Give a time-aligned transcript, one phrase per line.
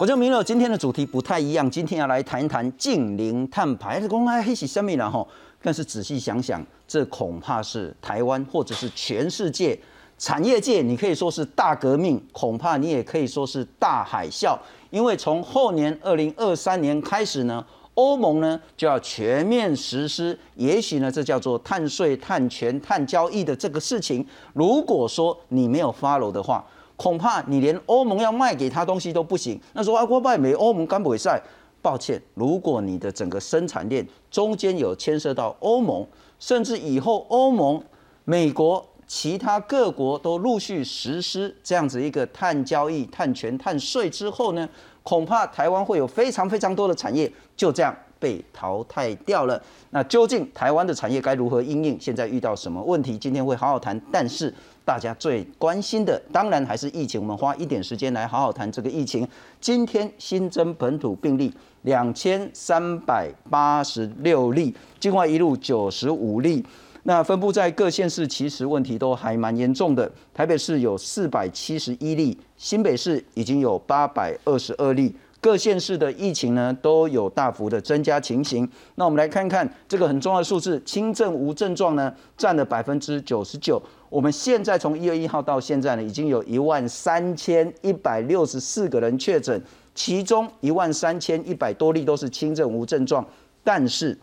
[0.00, 5.28] 我就明了，今天的主题不太一样，今天要来谈一谈近零碳排的公开黑起生命然后，
[5.62, 9.78] 但是仔细想想，这恐怕是台湾或者是全世界
[10.16, 17.62] 产业界，你可以说是大革命，恐怕你也可以说是大海啸，因为从后年二零二三年开始呢，
[17.92, 26.64] 欧盟呢就要全面实施，也许呢这叫做碳税、碳权、碳交易的这个事情，如果说你没有 follow 的话。
[27.00, 29.58] 恐怕你连欧盟要卖给他东西都不行。
[29.72, 31.40] 那说啊，国外没欧盟干不会赛？
[31.80, 36.06] 抱歉，如果你的整个生产链中间有牵涉到欧盟，
[36.38, 37.82] 甚至以后欧盟、
[38.26, 44.68] 美国、其他各国都陆续实施这样子一个碳交易、碳权、碳税之后呢，
[45.02, 49.58] 恐怕台湾会有非常非常多的产业就这样被淘汰掉了。
[49.88, 51.98] 那究竟台湾的产业该如何应应？
[51.98, 53.16] 现在遇到什么问题？
[53.16, 53.98] 今天会好好谈。
[54.12, 54.52] 但是。
[54.90, 57.20] 大家最关心的，当然还是疫情。
[57.20, 59.24] 我们花一点时间来好好谈这个疫情。
[59.60, 66.66] 今天新增本土病例两千三百八十六例，境外一路九十五例。
[67.04, 70.10] 那分布在各县市，其实问题都还蛮严重的。
[70.34, 75.14] 台北市有四百七十一例，新北市已经有八百二十二例。
[75.40, 78.68] 各县市的疫情呢都有大幅的增加情形。
[78.96, 83.80] 那我们来看看这个很重要的数字：轻症无症状呢占了百分之九十九。
[84.10, 89.62] 我们现在从一月一号到现在呢，已经有一万三千一百六十四个人确诊，
[89.94, 93.24] 其中一万三千一百多例都是轻症无症状。
[93.62, 94.18] 但是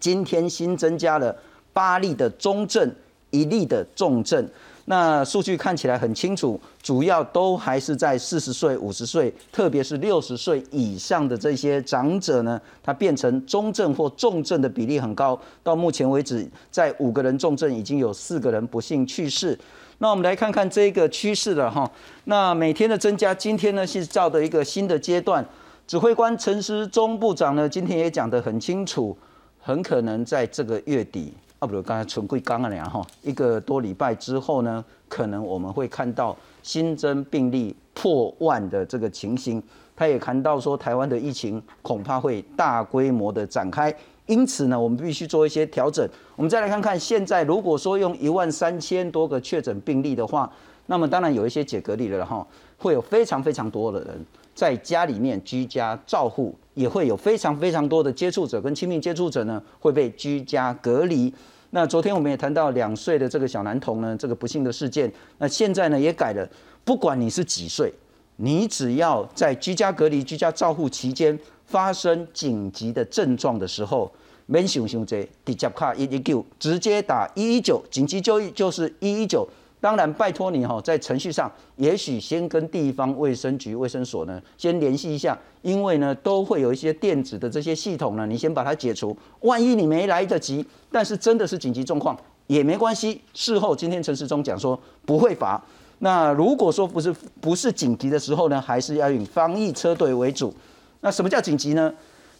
[0.00, 1.36] 今天新增加了
[1.74, 2.90] 八例的中症，
[3.30, 4.48] 一例的重症。
[4.86, 15.40] 那数据看起来很清楚，主要都还是在四十岁、五十岁，特别是六十岁以上的这些长者呢，他变成中症或重症的比例很高。
[15.62, 19.58] 到目前为止，在五个人重症，已经有四个人不幸去世。
[19.98, 21.88] 那我们来看看这个趋势了哈。
[22.24, 25.46] 那每天的增加，今天呢是照的一个新的阶段。
[25.86, 29.16] 指挥官陈时中部长呢，今天也讲得很清楚，
[29.60, 31.32] 很可能在这个月底。
[31.62, 39.62] 啊，不如刚才陈贵刚了哈，一个多礼拜之后呢，可能我们会看到新增病例破万的这个情形。
[39.94, 43.94] 他也谈到说，台湾的疫情恐怕会大规模的展开，
[44.26, 46.04] 因此呢，我们必须做一些调整。
[46.34, 50.50] 我们再来看看，现在如果说用一万三千多个确诊病例的话，
[50.86, 52.44] 那么当然有一些解隔离了哈，
[52.76, 61.32] 会有非常非常多的人在家里面居家照护，也会有非常非常多的接触者跟亲密接触者呢会被居家隔离。
[61.74, 65.10] 那昨天我们也谈到两岁的这个小男童呢，这个不幸的事件。
[65.38, 66.46] 那现在呢也改了，
[66.84, 67.90] 不管你是几岁，
[68.36, 74.12] 你只要在居家隔离、居家照护期间发生紧急的症状的时候，
[74.44, 79.48] 免想想这直接卡一一九，直接打一一九，紧急就医就是一一九。
[79.82, 89.16] 当然，拜托你哈，在程序上，也许先跟地方卫生局、卫生所呢，先联系一下，因为呢，都会有一些电子的这些系统呢，你先把它解除。
[89.40, 92.16] 万一你没来得及，但是真的是紧急状况
[92.46, 93.20] 也没关系。
[93.34, 95.60] 事后今天陈世忠讲说不会罚。
[95.98, 100.54] 那如果说不是不是紧急的时候呢，还是要以防疫车队为主。
[101.00, 101.92] 那什么叫紧急呢？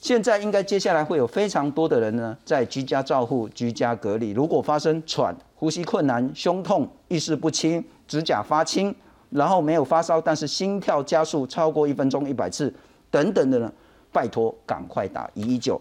[0.03, 4.33] 现在应该接下来会有非常多的人呢，在居家照护、居家隔离。
[4.33, 8.93] 如果发生喘、呼吸困难、胸痛、意识不清、指甲发青，
[9.31, 12.75] 然后没有发烧，但是心跳加速超过一分钟一百次
[13.13, 13.73] 等等的呢，
[14.11, 15.81] 拜托赶快打一一九。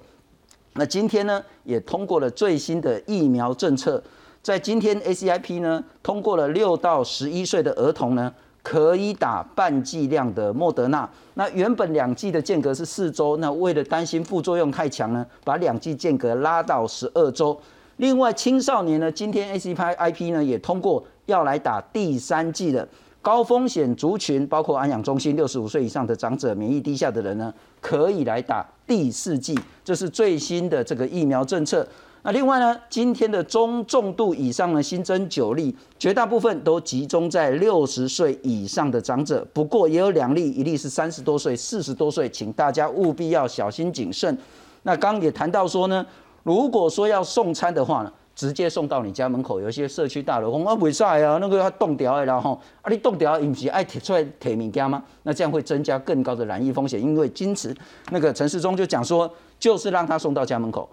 [0.73, 4.01] 那今天呢，也通过了最新的疫苗政策，
[4.43, 8.31] 在今天 ACIP 呢通过了六到十一岁的儿童呢。
[8.63, 17.59] 可以打半剂量的莫德纳，那原本两剂的间隔是四周，那为了担心副作用太强呢，把两剂间隔拉到十二周。
[17.97, 22.87] 另外青少年呢，今天 A C P I P 呢也通过要来打第三剂的
[23.21, 31.87] 高风险族群，包括安养中心六十五岁以上的长者、免疫低下的人呢，可以来打第四剂，这是最新的这个疫苗政策。
[32.23, 44.37] 那另外呢，今天的中重度以上呢新增九例，绝大部分都集中在六十岁以上的长者，不过也有两例，一例是三十多岁、四十多岁，请大家务必要小心谨慎。
[44.83, 46.05] 那刚也谈到说呢，
[46.43, 51.39] 如果说要送餐的话呢，直接送到你家门口，有些社区大楼，啊为啥呀？
[51.41, 52.53] 那个要冻掉的然后
[52.83, 55.03] 啊你冻掉，不是爱提出来提物件吗？
[55.23, 57.75] 那这样会增加更高的染疫风险，因为今此
[58.11, 59.27] 那个陈世忠就讲说，
[59.59, 60.87] 就是让他送到家门口。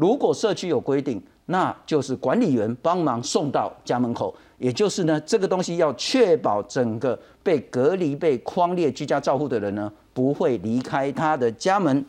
[0.00, 12.02] 如果社区有规定，那就是管理员帮忙送到家门口，也就是呢，这个东西要确保整个被隔离、被框列居家照护的人呢，不会离开他的家门。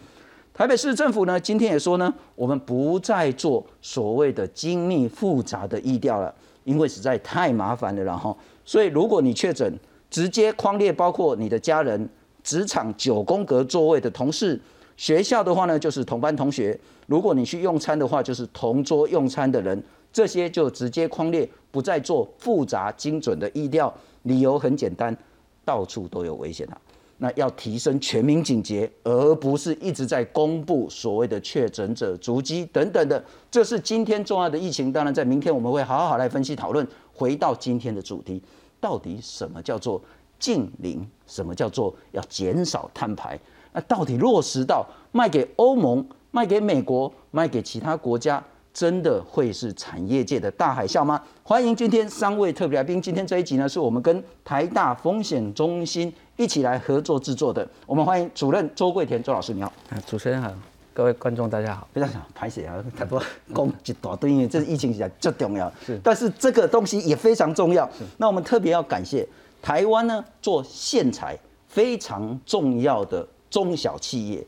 [0.53, 6.33] 台北市政府呢，今天也说呢，我们不再做所谓的精密复杂的疫调了，
[6.63, 9.77] 因为实在太麻烦了，然后，所以如果你确诊，
[10.09, 12.09] 直接框列包括你的家人。
[12.43, 14.59] 职场九宫格座位的同事，
[15.01, 19.83] 学校的话呢就是同班同学，如果你去用餐的话，就是同桌用餐的人，
[20.13, 23.91] 这些就直接框列，不再做复杂精准的意调。
[24.21, 25.17] 理由很简单，
[25.65, 26.77] 到处都有危险啊。
[27.17, 33.25] 那要提升全民警觉，而不是一直在公布所谓的确诊者足迹等等的。
[33.49, 34.93] 这是今天重要的疫情。
[34.93, 36.87] 当然，在明天我们会好好来分析讨论。
[37.11, 38.39] 回到今天的主题，
[38.79, 39.99] 到底什么叫做
[40.37, 41.03] 近零？
[41.25, 43.39] 什么叫做要减少碳排？
[43.73, 48.43] 那到底落实到卖给欧盟、卖给美国、卖给其他国家？
[48.73, 51.21] 真的会是产业界的大海啸吗？
[51.43, 53.01] 欢迎今天三位特别来宾。
[53.01, 57.67] 今天这一集呢，是我们跟台大风险中心一起来合作制作的。
[57.85, 59.67] 我们欢迎主任周桂田周老师，你好。
[59.89, 60.49] 啊，主持人好，
[60.93, 61.85] 各位观众大家好。
[61.93, 63.21] 非常想，排水啊，太多
[63.53, 65.69] 讲一大堆，因为这是疫情起来最重要。
[65.85, 67.89] 是，但是这个东西也非常重要。
[68.15, 69.27] 那我们特别要感谢
[69.61, 74.43] 台湾呢，做线材非常重要的中小企业。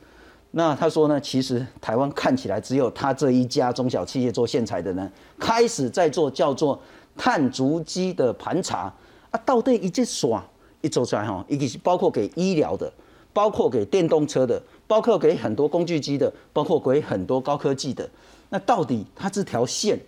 [0.55, 1.19] 那他说呢？
[1.19, 6.79] 其实台湾看起来只有他这一家中小企业做线材的呢，开始在做叫做
[7.17, 8.94] 碳足迹的盘查
[9.31, 10.44] 啊，到底一只刷
[10.81, 12.94] 一做出来哈，一个是包括给医疗的，
[13.33, 18.07] 包括给电动车的，包括给很多工具机的，包括给很多高科技的。
[18.50, 20.00] 那到底它这条线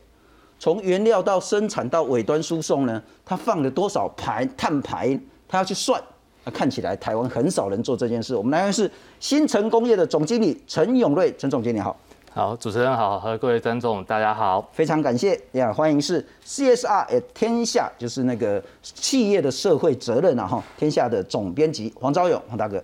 [0.59, 3.01] 从原料到生产到尾端输送呢？
[3.25, 5.19] 它放了多少排碳排？
[5.47, 5.99] 它要去算。
[6.45, 8.35] 那看起来台湾很少人做这件事。
[8.35, 8.89] 我们来的是
[9.19, 11.97] 新城工业的总经理陈永瑞，陈总经理好。
[12.31, 22.83] 好，主持人好，和各位观众大家好，非常感谢呀，欢迎是 CSR 天下，就是那个企业的社会责任啊哈，天下的总编辑黄昭勇黄大哥。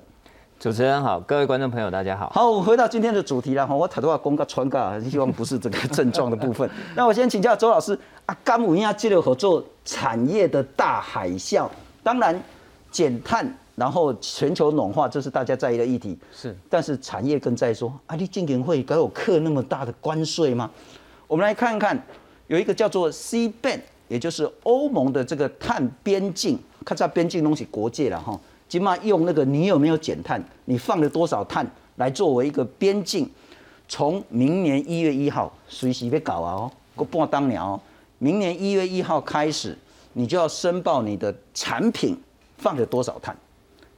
[0.57, 2.31] 主持人好，各位观众朋友大家好。
[2.33, 6.67] 好，我回到今天的主题了哈，我太多话公告传告，希望不是这个症状的部分。
[6.95, 11.67] 那我先请教周老师啊，甘五亚接了合作产业的大海啸，
[12.01, 12.41] 当然。
[12.91, 16.17] 减碳，然后全球暖化，这是大家在意的议题。
[16.31, 20.69] 是，但是产业更在说，啊，你今年会给我课那么大的关税吗？
[21.27, 21.97] 我们来看看，
[22.47, 23.79] 有一个叫做 C ban，
[24.09, 31.65] 也就是欧盟的这个碳边境，看在边境东西国界了哈，起码用那个你有没有减碳，你放了多少碳
[31.95, 33.29] 来作为一个边境，
[33.87, 37.79] 从明年一月一号随时被搞啊哦，过半当年哦，
[38.17, 39.77] 明年一月一号开始，
[40.11, 42.17] 你就要申报你的产品。
[42.61, 43.35] 放了多少碳？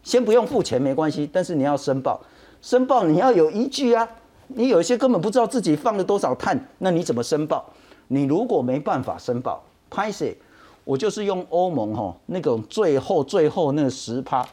[0.01, 2.19] 先不用付钱没关系，但是你要申报，
[2.62, 4.07] 申报你要有依据啊。
[4.48, 7.65] 你有一些根本不知道自己放了多少碳，那你怎么申报？
[8.07, 10.36] 你如果没办法申报，拍谁？
[10.83, 14.45] 我就是用欧盟吼那种最后最后那十趴，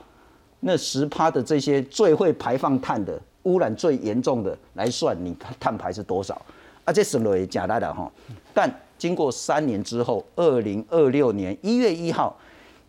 [0.60, 6.40] 那十趴的这些最会排放碳的污染最严重的来算，你碳排是多少？
[6.84, 8.10] 啊，这是雷假来的哈。
[8.54, 12.36] 但经过三年之后，二零二六年一月一号。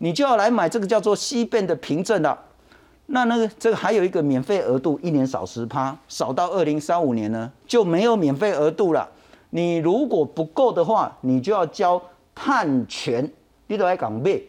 [0.02, 2.36] 你就要来买这个叫做西变的凭证了，
[3.06, 9.08] 那那个这个还有一个免费额度，一年少十趴，少到二零三五年呢就没有免费额度了。
[9.50, 12.02] 你如果不够的话，你就要交
[12.34, 13.30] 碳权，
[13.68, 14.48] 你都来港币，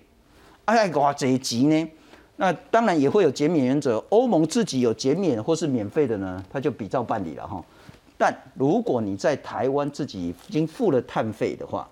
[0.66, 1.88] 哎，哇，这一级呢？
[2.38, 7.64] 那当然也会有减免原则，欧盟自己有减免或是免费的呢，他就比照办理了哈。
[8.18, 11.88] 但如果你在台湾自己已经付了碳费的话，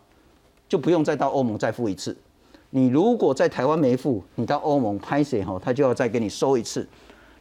[0.67, 2.17] 就不用再到欧盟再付一次。
[2.73, 6.87] 你如果在台湾没付，你到欧盟拍谁哈，他就要再给你收一次。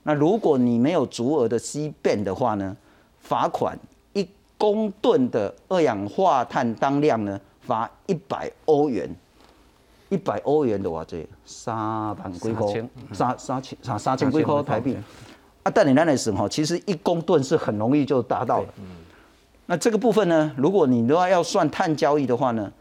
[0.03, 2.77] 那如果你没有足额的 C 变的话呢，
[3.21, 3.79] 罚款
[4.13, 9.09] 一公吨的二氧化碳当量呢，罚一百欧元。
[10.09, 12.67] 一百欧元的话，这三万几块，
[13.13, 14.97] 三三千三三千几块台币。
[15.63, 18.69] 啊，但你那来时哈，其实一公吨是很容易就达到了。
[19.67, 22.73] 那这个部分呢，如果你的话要算碳交易的话呢？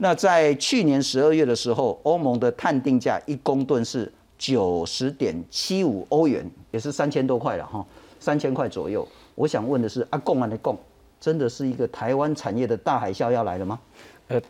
[0.00, 7.84] 那在去年十二月的时候，欧盟的碳定价一公吨是九十点七五欧元，也是三千多块了哈，
[8.20, 9.06] 三千块左右。
[9.34, 10.78] 我想问的是，阿贡啊的贡，
[11.20, 13.80] 真的是一个台湾产业的大海啸要来了吗？
[14.28, 14.40] 呃，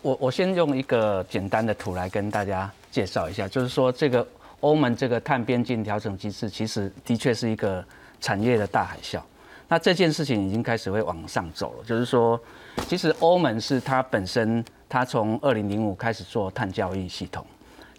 [0.00, 4.26] 我我先用一个简单的图来跟大家介绍一下，就是说这个
[4.60, 7.84] 欧盟这个碳边境调整机制，其实的确是一个
[8.22, 9.20] 产业的大海啸。
[9.68, 12.40] 那这件事情已经开始会往上走了，就是说，
[12.88, 14.64] 其实欧盟是它本身。
[14.88, 17.44] 他从二零零五开始做碳交易系统，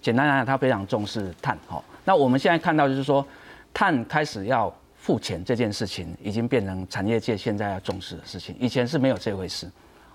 [0.01, 1.57] 简单来讲，他非常重视碳。
[1.67, 3.25] 哈，那我们现在看到就是说，
[3.73, 8.55] 碳开始要付钱这件事情，已经变成产业界现在要重视的事情。
[8.59, 9.69] 以前是没有这回事，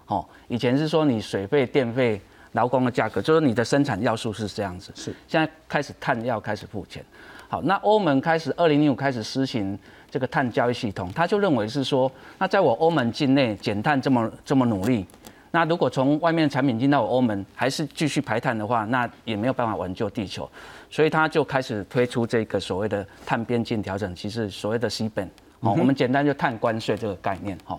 [0.07, 2.21] 哦，以前是说你水费、电费、
[2.53, 4.91] 劳工的价格，就是你的生产要素是这样子。
[4.97, 7.05] 是，现在开始碳要开始付钱。
[7.49, 9.79] 好，那欧盟开始二零零五开始实行
[10.11, 15.07] 这个碳交易系统，他就认为是说，那在我欧盟境内减碳这么这么努力。
[15.55, 20.51] 那如果从外面的产品进到欧盟，还是继续排碳的话，那也没有办法挽救地球。
[20.91, 25.25] 所以他就开始推出这个所谓的碳边境调整，其实所谓的 C 本，
[25.61, 27.79] 哦，我们简单就碳关税这个概念，哈。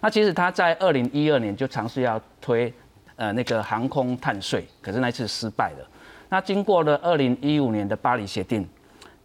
[0.00, 2.72] 那其实他在二零一二年就尝试要推
[3.16, 5.86] 呃那个航空碳税，可是那次失败了。
[6.30, 8.66] 那经过了二零一五年的巴黎协定，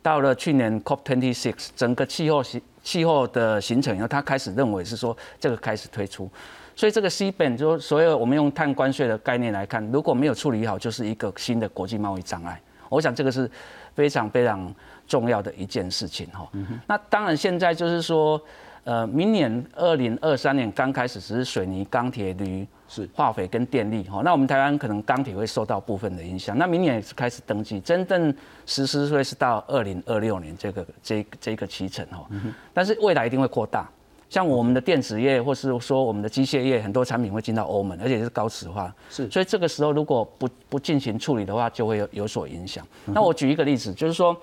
[0.01, 6.29] 到了去年 COP26 整个气候形气候的形成以后，他开始认为是说这个开始推出。
[6.75, 12.61] 所以这个 C 本就所有我们用碳关税的概念来看，如果没有处理好，就是一个新的国际贸易障碍。
[12.89, 13.49] 我想这个是
[13.93, 14.73] 非常非常
[15.07, 16.47] 重要的一件事情哈。
[16.85, 18.41] 那当然现在就是说。
[18.85, 26.55] 呃，明年二零二三年刚开始只是水泥、钢铁、铝、是化肥跟电力哈，那我们台湾可能钢铁会受到部分的影响。
[26.55, 28.31] 那明年也是开始登记，真正
[28.67, 32.27] 实施会是到二零二六年这个这这个期程哈。
[32.75, 33.89] 但是未来一定会扩大，
[34.35, 38.93] 像我们的电子业或是说我们的机械业，很多产品会进到欧盟，而且是高磁化。
[39.09, 42.85] 是，所以这个时候如果不不进行处理的话，就会有有所影响。
[43.05, 44.35] 那我举一个例子，就是说，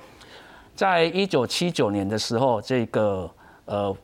[0.75, 3.31] 在一九七九年的时候，这个
[3.67, 3.95] 呃。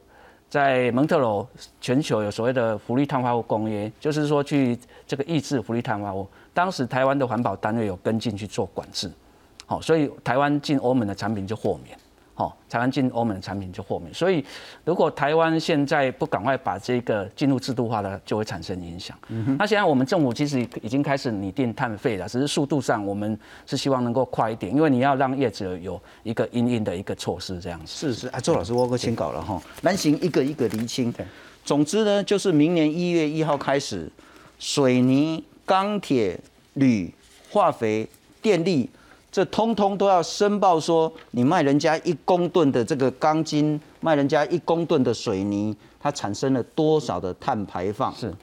[0.50, 1.46] 在蒙特罗，
[1.78, 6.26] 全球有所谓的氟利碳化物公约，就是说去这个抑制氟利碳化物。
[6.54, 9.10] 当时台湾的环保单位有跟进去做管制，
[9.66, 11.98] 好，所以台湾进欧盟的产品就豁免。
[12.38, 14.44] 好，台湾进欧盟的产品就豁免，所以
[14.84, 19.18] 如果台湾现在不赶快把这个进入制度化的，就会产生影响。
[19.58, 27.86] 那现在我们政府其实已经开始拟定碳费了，只是速度上我们是希望能够快一点，因为你要让业者有一个应应的一个措施这样子。
[27.88, 31.12] 是是，啊，周老师我哥先搞了哈，难行一个一个厘清。
[31.64, 34.08] 总之呢，就是明年一月一号开始，
[34.60, 36.38] 水泥、钢铁、
[36.74, 37.12] 铝、
[37.50, 38.08] 化肥、
[38.40, 38.88] 电力。
[39.38, 48.12] 这通通都要申报，说你卖人家一公吨的这个钢筋，卖人家一公吨的水泥，它产生了多少的碳排放？
[48.16, 48.34] 是，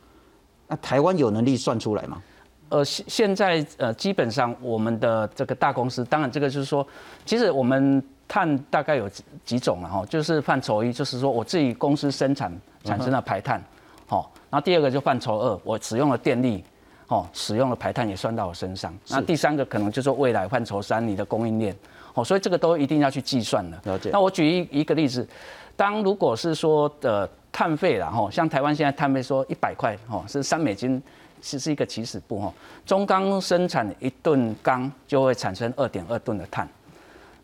[0.70, 2.24] 那台湾有能力算出来吗？
[2.70, 6.88] 呃，现现在呃，基本上我们的这个大公司，当然这个就是说，
[7.26, 9.10] 其实我们碳大概有
[9.44, 12.50] 几种了哈，就是范畴一，就是说我自己公司生产
[12.86, 13.62] 产生的排碳，
[14.08, 16.64] 好，然后第二个就范畴二，我使用了电力。
[17.08, 18.94] 哦，使用的排碳也算到我身上。
[19.10, 21.76] 那第三个可能就是未来范畴三，你的供应链。
[22.16, 23.78] 哦，所以这个都一定要去计算的。
[23.84, 24.10] 了解。
[24.12, 25.28] 那我举一一个例子，
[25.76, 31.02] 当如果是说的碳费然后像台湾现在碳费说一百块，哦，是三美金，
[31.42, 32.52] 是是一个起始步哈。
[32.86, 36.68] 中钢生产一吨钢就会产生二点二吨的碳，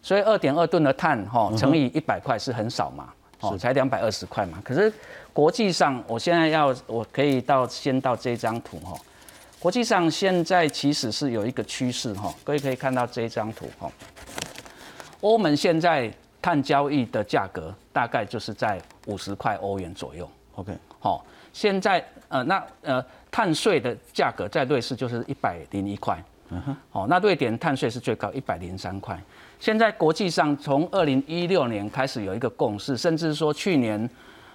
[0.02, 3.10] 所以二点二吨的碳哈乘以一百块是很少嘛，
[3.42, 4.58] 哦，才两百二十块嘛。
[4.64, 4.92] 可是
[5.34, 8.98] 国际上，我现在要我可以到先到这张图哈。
[9.62, 13.88] 国际上现在其实是有一个趋势哈，各位可以看到这一张图哈。
[15.20, 20.28] 欧盟现在碳交易的价格大概就是在五十块欧元左右。
[20.56, 26.20] OK，好，现在呃那呃碳税的价格在瑞士就是一百零一块。
[26.50, 29.16] 嗯哼，好，那瑞典碳税是最高一百零三块。
[29.60, 34.10] 现在国际上从二零一六年开始有一个共识，甚至说去年。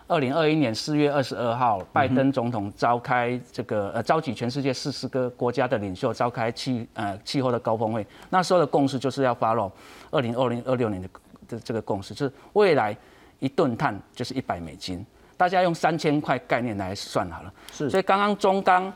[0.09, 9.71] 二零二一年四月二十二号，拜登总统召开这个呃召集全世界四十个国家的领袖召开气呃气候的高峰会，那时候的共识就是要 follow
[10.11, 11.09] 二零二零二六年的
[11.49, 12.97] 的这个共识，就是未来
[13.41, 15.05] 一吨碳就是一百美金，
[15.37, 17.53] 大家用三千块概念来算好了。
[17.73, 18.93] 是，所以刚刚中钢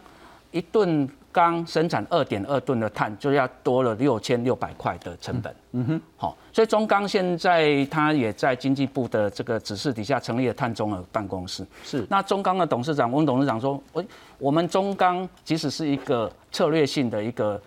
[0.50, 1.08] 一吨。
[1.32, 5.54] 钢生产二点二吨的碳，就要多了六千六百块的成本。
[5.70, 11.66] 嗯哼，好，所以中钢现在它也在经济部的这个指示底下成立了碳中和办公室。
[11.84, 14.04] 是，那中钢的董事长翁董事长说：，我
[14.38, 17.60] 我们中钢即使是一个策略性的一个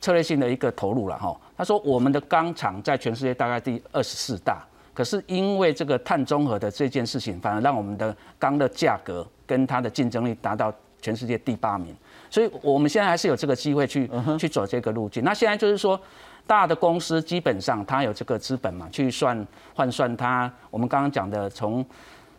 [0.00, 1.34] 策略性的一个投入了哈。
[1.56, 4.62] 他说，我们的钢厂在全世界大概第二十四大，
[4.92, 11.96] 可是因为这个碳中和的这件事情，反而让我们的钢的价格跟它的竞争力达到全世界第八名。
[12.28, 15.24] 所以我们现在还是有这个机会去去走这个路径。
[15.24, 15.98] 那现在就是说，
[16.46, 20.50] 大的公司基本上它有这个资本嘛，去算换算它。
[20.70, 21.84] 我们刚刚讲的从。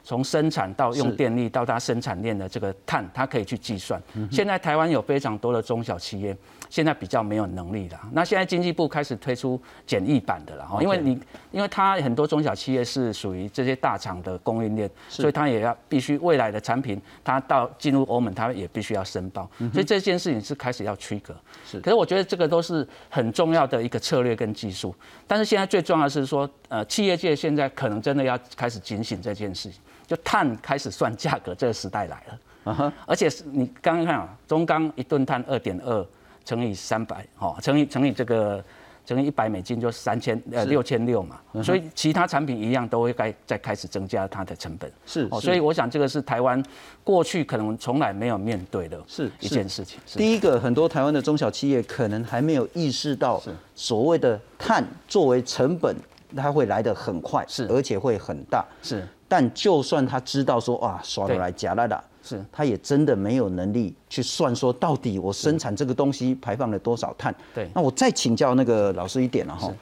[0.03, 4.01] 从生产到用电力到它生产链的这个碳，它可以去计算。
[4.31, 6.33] 现在台湾有非常多的中小企业，
[6.69, 7.97] 现在比较没有能力的。
[8.11, 11.19] 那现在经济部开始推出简易版的了哈，因为你
[11.51, 19.49] 因为它很多中小企业是属于这些大厂的供应链，所以它也要必须未来的产品，它到进入欧盟，它也必须要申报。
[19.71, 21.35] 所以这件事情是开始要区隔。
[21.65, 24.93] 是，可是我觉得这个都是很重要的一个策略跟技术。
[25.25, 29.81] 但是现在最重要的是说，呃，企业界现在可能真的要开始警醒这件事情。
[30.05, 32.93] 就碳开始算价格，这个时代来了。
[33.05, 36.05] 而且是你刚刚看啊，中钢一吨碳二点二
[36.47, 38.63] 乘以三百，哈，乘以乘以这个
[39.05, 44.89] 乘以一百美金就三千呃六千六嘛，所以其他产品一样都会该再开始增加它的成本。
[45.05, 46.63] 是哦，所以我想这个是台湾
[47.03, 49.99] 过去可能从来没有面对的是一件事情。
[50.13, 53.43] 第一个，很多台湾的中小企业可能还没有意识到，
[53.75, 55.93] 所谓的碳作为成本，
[56.33, 58.65] 它会来得很快，是而且会很大。
[58.81, 62.01] 是，但就算他知道说哇，刷出来假了的。
[62.27, 67.33] 是，他也真的没有能力去算说到底我生产这个东西排放了多少碳。
[67.55, 69.73] 对，那我再请教那个老师一点了哈。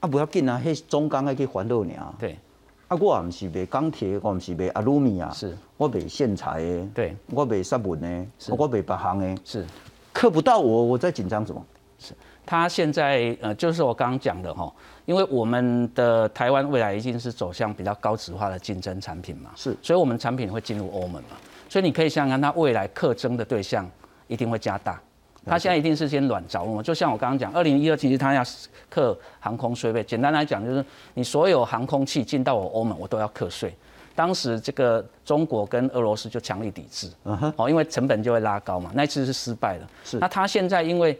[0.00, 2.14] 啊，不要紧啊，嘿中钢还可以还到你啊。
[2.18, 2.38] 对。
[2.86, 5.30] 啊，我唔是卖钢铁，我唔是卖阿鲁米啊。
[5.34, 5.54] 是。
[5.76, 6.86] 我卖线材的。
[6.94, 7.16] 对。
[7.26, 8.26] 我卖砂文的。
[8.38, 8.54] 是。
[8.54, 9.42] 我卖别行的。
[9.44, 9.66] 是。
[10.12, 11.62] 克不到我，我在紧张什么？
[11.98, 12.14] 是。
[12.46, 14.72] 他现在呃，就是我刚刚讲的哈，
[15.04, 19.50] 因为我们的台湾未来一定是走向比较高值化的竞争产品嘛。
[19.54, 19.76] 是。
[19.82, 21.36] 所以我们产品会进入欧盟嘛。
[21.68, 23.88] 所以你可以想想，它未来课征的对象
[24.26, 25.00] 一定会加大。
[25.46, 28.42] 它现在一定是先软着陆，就像我刚刚讲，二零一二其实它要
[28.90, 30.02] 课航空税费。
[30.02, 30.84] 简单来讲，就是
[31.14, 33.74] 你所有航空器进到我欧盟，我都要课税。
[34.14, 38.90] 当时这个中国跟俄罗斯就强力抵制，哦，因为成本就会拉高嘛。
[38.92, 39.88] 那一次是失败了。
[40.04, 40.18] 是。
[40.18, 41.18] 那它现在因为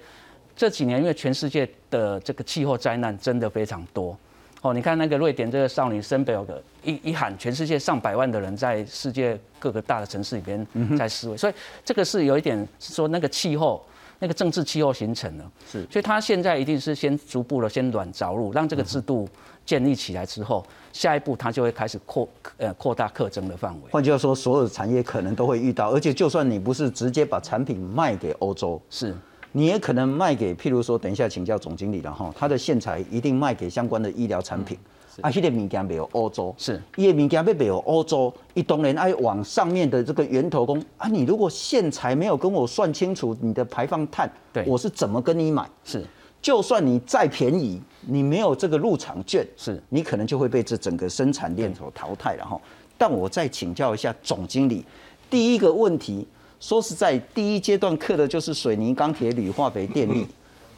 [0.57, 4.19] 这几年，因为全世界的这个气候灾难真的非常多。
[4.61, 10.67] 哦，你看那个瑞典这个少女森贝尔格一一喊，全世界上百万的人在世界各个大的城市里边
[10.99, 11.53] 在示威，所以
[11.85, 13.85] 这个是有一点是说那个气候，
[14.19, 19.29] 那个政治气候形成了，是，所以他现在一定是先逐步的先软着陆，让这个制度
[19.65, 23.91] 建立起来之后，下一步他就会开始扩呃扩大课征的范围。
[23.93, 29.15] 换句话说，所有的产业可能都会遇到，而且就算你不是直接把产品卖给欧洲，是。
[29.53, 34.79] 你也可能卖给，譬如说，等一下请教总经理了哈，他的线材一定卖给相关的医疗产品。
[35.21, 45.69] 啊，迄个物件没有欧洲，是，伊个物件要没有欧洲，伊当然爱往上面的这个源头工啊，你如果线材没有跟我算清楚你的排放碳，对，我是怎么跟你买？
[45.83, 46.07] 是，
[46.41, 52.61] 就算你再便宜，你没有这个入场券，是，你可能就会被这整个生产链所淘汰了哈。
[52.97, 54.85] 但我再请教一下总经理，
[55.29, 56.25] 第一个问题。
[56.61, 60.27] 说实在，第一阶段刻的就是水泥、钢铁、铝、化肥、电力，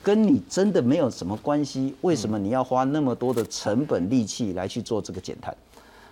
[0.02, 1.94] 跟你真的没有什么关系。
[2.02, 5.56] 为什么你要花那么多的成本力气来去做这个减碳？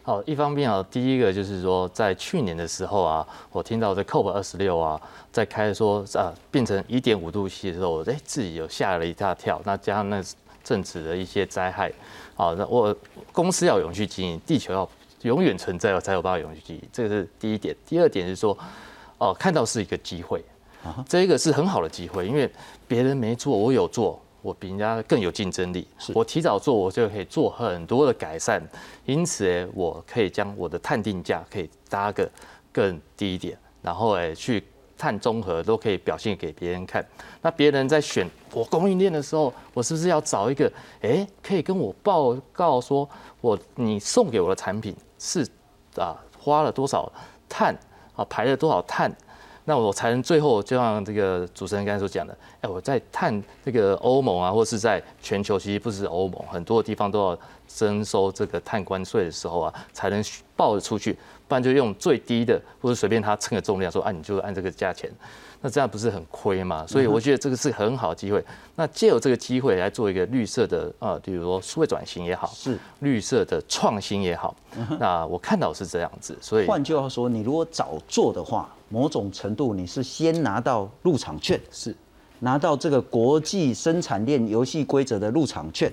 [0.03, 4.99] 好，一方面啊，第一个就是说，在去年的时候啊，我听到在 COP 二十六啊，
[5.31, 9.61] 在开说啊变成一点五度 C 的时候，哎，自己有吓了一大跳。
[9.67, 10.25] 那加上那
[10.65, 11.93] 政治的一些灾害，
[12.35, 12.97] 好，那我
[13.33, 14.89] 公司要永续经营，地球要
[15.23, 16.83] 永远存在，我才有办法永续经营。
[16.91, 17.77] 这个是第一点。
[17.87, 18.57] 第二点是说。
[19.19, 20.45] 哦，看到是一个机会，
[21.09, 22.49] 这个是很好的机会，因为
[22.87, 25.87] 别人没做，我有做，我比人家更有竞争力。
[26.15, 28.63] 我提早做，我就可以做很多的改善，
[29.05, 32.31] 因此我可以将我的碳定价可以搭个
[32.73, 34.63] 更低一点，然后诶去
[34.97, 37.05] 碳综合都可以表现给别人看。
[37.43, 43.09] 那别人在选我供应链的时候，我是不是要找一个诶可以跟我报告说
[43.41, 45.45] 我你送给我的产品是
[45.97, 47.13] 啊花了多少
[47.49, 47.77] 碳？
[48.19, 49.11] 啊，排了多少碳，
[49.65, 60.21] 那我才能最后就像这个主持人刚才所讲的，哎，我在碳这个欧盟啊，或是在全球，其实不是欧盟，很多地方都要征收这个碳关税的时候啊，才能
[60.57, 61.13] 报出去，
[61.47, 65.09] 不然就用最低的，或者随便他称个重量说，啊，你就按这个价钱。
[65.61, 66.87] 那这样不是很亏吗？
[66.87, 68.45] 所以我觉得这个是很好的机会。
[68.77, 74.55] 那借有这个机会来做一个绿色的啊，比如说数位转型也好，是绿色的创新也好。
[75.01, 76.39] 那我看到是这样子。
[76.41, 81.93] 所以换句话说，你如果早做的话，某种程度你是先拿到入场券，是
[82.39, 85.93] 拿到这个国际生产链游戏规则的入场券。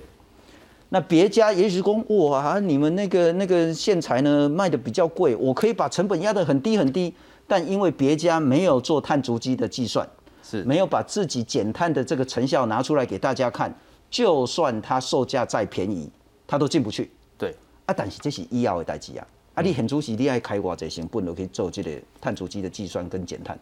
[0.90, 1.94] 那别家也许说
[2.28, 7.12] 哇，你们那个那个线材呢卖的比较贵，我可以把成本压得很低很低。
[7.46, 10.08] 但因为别家没有做碳足迹的计算，
[10.42, 13.72] 是没有把自己减碳的这个成效拿出来给大家看，
[14.10, 16.10] 就算它售价再便宜，
[16.46, 17.10] 它都进不去。
[17.38, 17.54] 对，
[17.86, 23.58] 啊，但是这是医药的代志啊，啊，你很主席你爱开挂这成本都可以做这个碳足迹的计算跟减碳。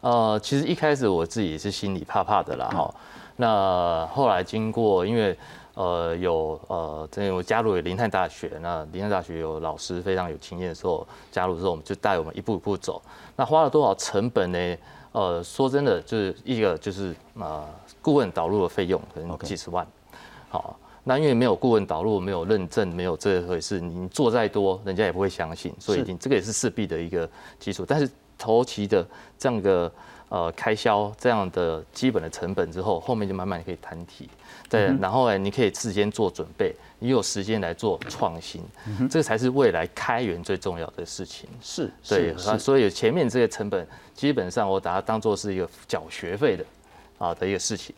[0.00, 2.94] 呃，其实一开始我自己也是心里怕怕的啦，哈。
[3.40, 5.38] 那后来经过，因为
[5.74, 13.00] 呃有呃，这我加入了林泰大学，那林泰大学有老师非常有经验的时候加入之后，我们就带我们一步一步走。
[13.36, 14.76] 那花了多少成本呢？
[15.12, 17.64] 呃，说真的，就是一个就是呃
[18.02, 19.86] 顾问导入的费用可能几十万。
[20.48, 27.84] 好，那因为没有顾问导入，没有认证，没有这回事，你做再多，人家也不会相信，所以你这个也是势必的一个基础。
[27.86, 29.04] 但是头期的
[29.38, 29.90] 这样的
[30.28, 34.28] 呃开销，这样的基本的成本之后，后面就慢慢可以摊提。
[34.70, 38.62] 对，然后呢，你可以事先做准备，你有时间来做创新，
[39.08, 41.48] 这个才是未来开源最重要的事情。
[41.62, 46.64] 是，对，所以前面这些成本，基本上我把它当做是一个缴学费的
[47.16, 47.96] 啊的一个事情。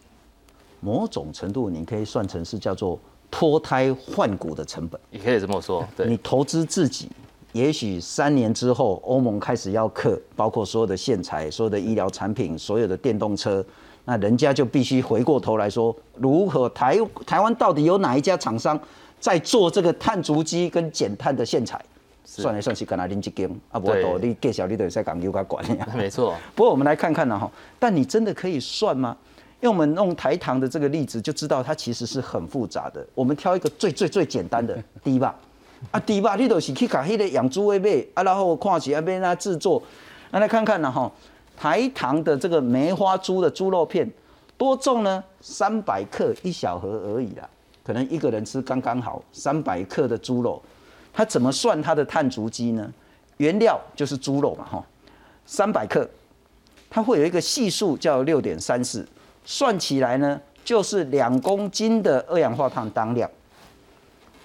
[0.78, 2.96] 某种程度你可以算成是叫做
[3.32, 5.00] 脱胎换骨的成本。
[5.10, 7.10] 也可以这么说，对你，投资自己，
[7.52, 13.64] 也许三年之后，欧盟开始要克，包括所有的线材、所有的医疗产品、所有的电动车，
[14.04, 18.78] 那人家就必须回过头来说，如何台台湾到底有哪一家厂商
[19.18, 21.80] 在做这个碳足迹跟减碳的线材？
[22.24, 25.88] 算来算去，跟他拎一根，啊，不对多你介绍你都在讲有个管呀。
[25.96, 29.16] 没错， 不过我们来看看呢哈，但你真的可以算吗？
[29.60, 33.04] 因为我们用台糖的这个例子就知道它其实是很复杂的。
[33.16, 35.34] 我们挑一个最最最简单的低吧，
[35.90, 39.82] 啊低吧，你都是去搞迄个养猪的买啊，然后看起来被它制作，
[40.30, 41.10] 那来看看呢哈，
[41.56, 44.10] 台糖的这个梅花猪的猪肉片
[44.56, 45.22] 多重呢？
[45.40, 47.48] 三百克一小盒而已啦，
[47.82, 49.22] 可能一个人吃刚刚好。
[49.32, 50.62] 三百克的猪肉，
[51.14, 52.92] 它怎么算它的碳足迹呢？
[53.38, 54.84] 原料就是猪肉嘛哈，
[55.46, 56.06] 三百克，
[56.90, 59.08] 它会有一个系数叫六点三四，
[59.46, 63.28] 算起来呢就是两公斤的二氧化碳当量。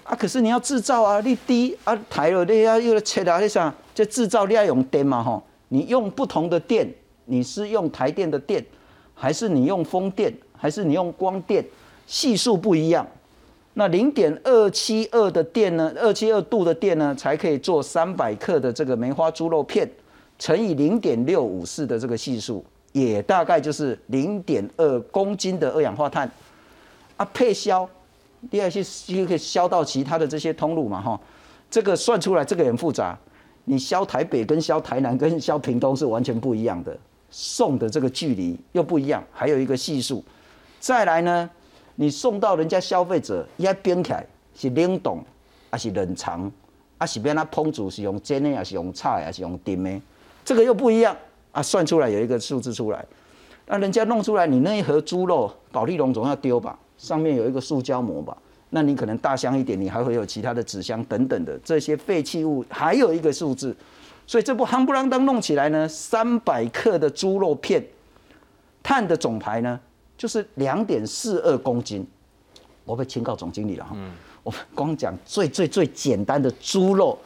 [0.06, 5.42] 啊，可是你要制造啊，你低啊台了你要又切啊，你想这制造你要用电嘛吼？
[5.68, 6.88] 你用不同的电，
[7.24, 8.64] 你是用台电的电，
[9.14, 11.64] 还是你用风电，还是你用光电，
[12.06, 13.04] 系数不一样。
[13.74, 19.90] 那零点二七二的电呢，二七二度的电呢，才可以做三百克的这个梅花猪肉片，
[20.38, 26.30] 乘以零点六五四的这个系数，也大概就是零点二公斤的二氧化碳。
[27.16, 27.88] 啊，配销，
[28.50, 31.20] 第二些就可以销到其他的这些通路嘛，哈，
[31.70, 33.18] 这个算出来这个很复杂。
[33.64, 36.96] 你销台北跟销台南跟销屏东是完全不一样的，
[37.30, 40.24] 送的这个距离又不一样，还有一个系数。
[40.78, 41.50] 再来呢，
[41.96, 45.18] 你送到人家消费者，伊爱冰起来是冷冻，
[45.68, 46.48] 还是冷藏，
[46.98, 50.00] 啊是变它烹煮是用煎的，还是用炒的，还是用炖的，
[50.44, 51.16] 这个又不一样
[51.50, 51.60] 啊。
[51.60, 53.04] 算出来有一个数字出来，
[53.66, 58.36] 那人家弄出来，你那一盒猪肉，保利龙总要丢吧，上面有一个塑胶膜吧。
[58.70, 63.74] 那你可能大箱一点，你还会有其他的纸箱等等的这些废弃物，还有一个数字，
[64.26, 67.82] 所以这不夯不啷当弄起来呢，三百克的猪肉片，
[68.82, 69.78] 碳的总排呢
[70.18, 72.06] 就是两点四二公斤。
[72.84, 73.96] 我被请告总经理了哈，
[74.42, 77.16] 我们光讲最最最简单的猪肉，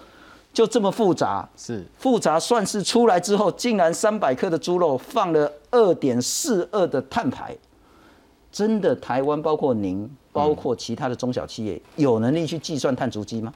[0.52, 7.56] 就这么复杂，是复杂算式出来之后，竟然三百克的猪肉放了二点四二的碳排，
[8.50, 13.52] 真的台湾包括您，包括其他的中小企业，有能力去计算碳足迹吗？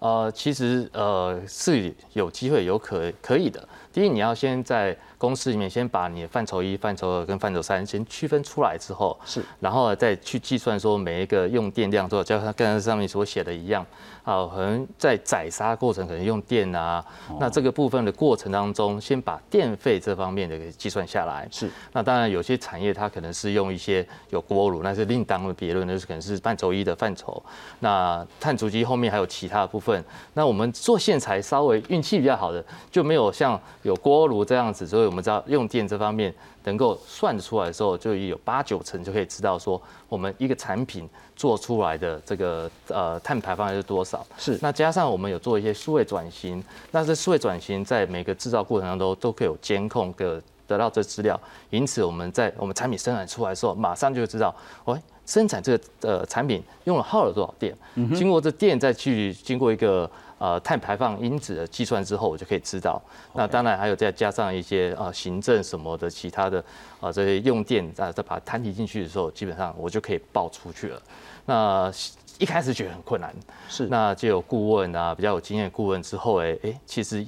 [0.00, 3.68] 呃，其实呃是有机会有可可以的。
[3.92, 13.84] 第一，你要先在公司里面先把你的范畴一、范畴二跟范畴三先区分出来之后，是，然后再去计算说每一个用电量多少，就像刚才上面所写的一样，
[14.22, 17.04] 啊，可能在宰杀过程可能用电啊，
[17.40, 21.48] 那这个部分的过程当中，先把电费这方面的给计算下来。
[21.50, 27.42] 是，那当然有些产业它可能是用一些有锅炉，那是另当别论，那是可能是范畴一的范畴。
[27.80, 30.04] 那碳足迹后面还有其他的部分，
[30.34, 36.32] 那我们做线材稍微运气比较好的，就没有像有锅炉这样子，所以我们知道用电这方面
[36.64, 44.24] 能够算出来的时候，就有八九成就可以知道说我们一个产品做出来的这个呃碳排放是多少。
[44.36, 44.58] 是。
[44.60, 51.40] 那加上我们有做一些数位转型，那这数位转型在每个制造过程当中都可以有监控的得到这资料，
[51.70, 57.74] 因此我们在我们产品生产出来的时候，马上就知道，喂，生产这个呃产品用了耗了多少电，
[58.14, 63.00] 经过这电再去经过一个呃碳排放因子的计算之后，我就可以知道。
[63.34, 66.64] 那当然还有再加上一些呃行政什么的其他的
[67.00, 71.02] 啊这些用电啊再把它摊提进去的时候，基本上我就可以报出去了。
[71.44, 71.92] 那
[72.38, 73.34] 一开始觉得很困难，
[73.68, 77.26] 是，那就有顾问啊，比较有经验的顾问之后，哎哎，其实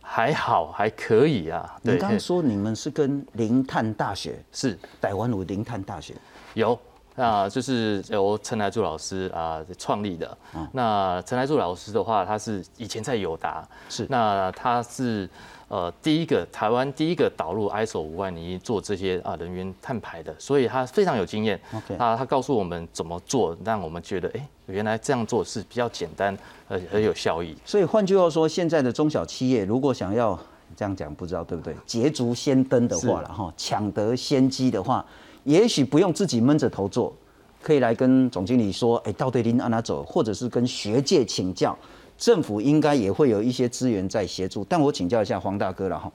[0.00, 1.76] 还好，还可以啊。
[1.82, 4.78] 你刚刚说你们是跟零碳大学，是。
[5.00, 6.14] 台湾有零碳大学，
[6.54, 6.78] 有
[7.16, 10.36] 啊，就是由陈来柱老师啊创立的。
[10.72, 15.28] 那陈来柱老师的话，他是以前在友达，是那他是
[15.68, 21.60] 呃第一个台湾第一个导入 ISO 五万零一做这些啊人员碳排的，所以他非常有经验。
[21.74, 26.36] OK 他他告诉我们怎么做，让我们觉得哎，原来这样做是比较简单
[26.68, 27.56] 而且很有效益。
[27.64, 30.38] 所以换句话说，现在的中小企业如果想要
[30.74, 31.74] 这样讲，不知道对不对？
[31.84, 35.04] 捷足先登的话了哈，抢得先机的话，
[35.44, 37.12] 也许不用自己闷着头做，
[37.60, 41.76] 可以来跟总经理说，哎，到底您按哪走，或者是跟学界请教，
[42.16, 44.64] 政府应该也会有一些资源在协助。
[44.68, 46.12] 但我请教一下黄大哥了哈，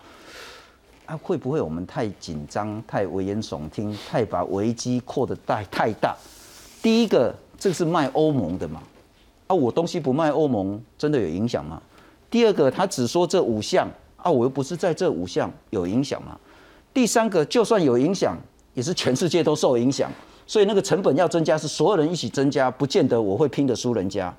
[1.05, 6.15] 啊，会不会我们太紧张、太危言耸听、太把危机扩得太太大？
[6.81, 8.81] 第一个，这是卖欧盟的嘛？
[9.47, 11.81] 啊，我东西不卖欧盟，真的有影响吗？
[12.29, 16.37] 第二个，他只说这五项啊，我又不是在这五项有影响吗？
[16.93, 18.37] 第三个，就算有影响，
[18.77, 20.07] 也是全世界都受影响，
[20.45, 24.31] 所以那个成本要增加是所有人一起增加，不见得我会拼得输人家。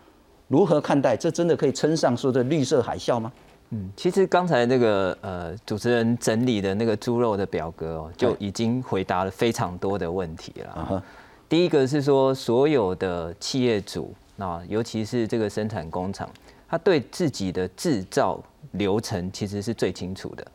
[0.47, 1.17] 如何看待？
[1.17, 3.33] 这真的可以称上说的绿色海啸吗？
[3.71, 11.03] 嗯，其实刚才那个呃主持人整理的那个猪肉的表格哦，就已经回答了非常多的问题了。
[11.49, 16.31] 第一个是说，所有的企业主，啊尤其是这个生产工厂，
[16.69, 20.47] 他对自己的制造流程其实是最清楚的，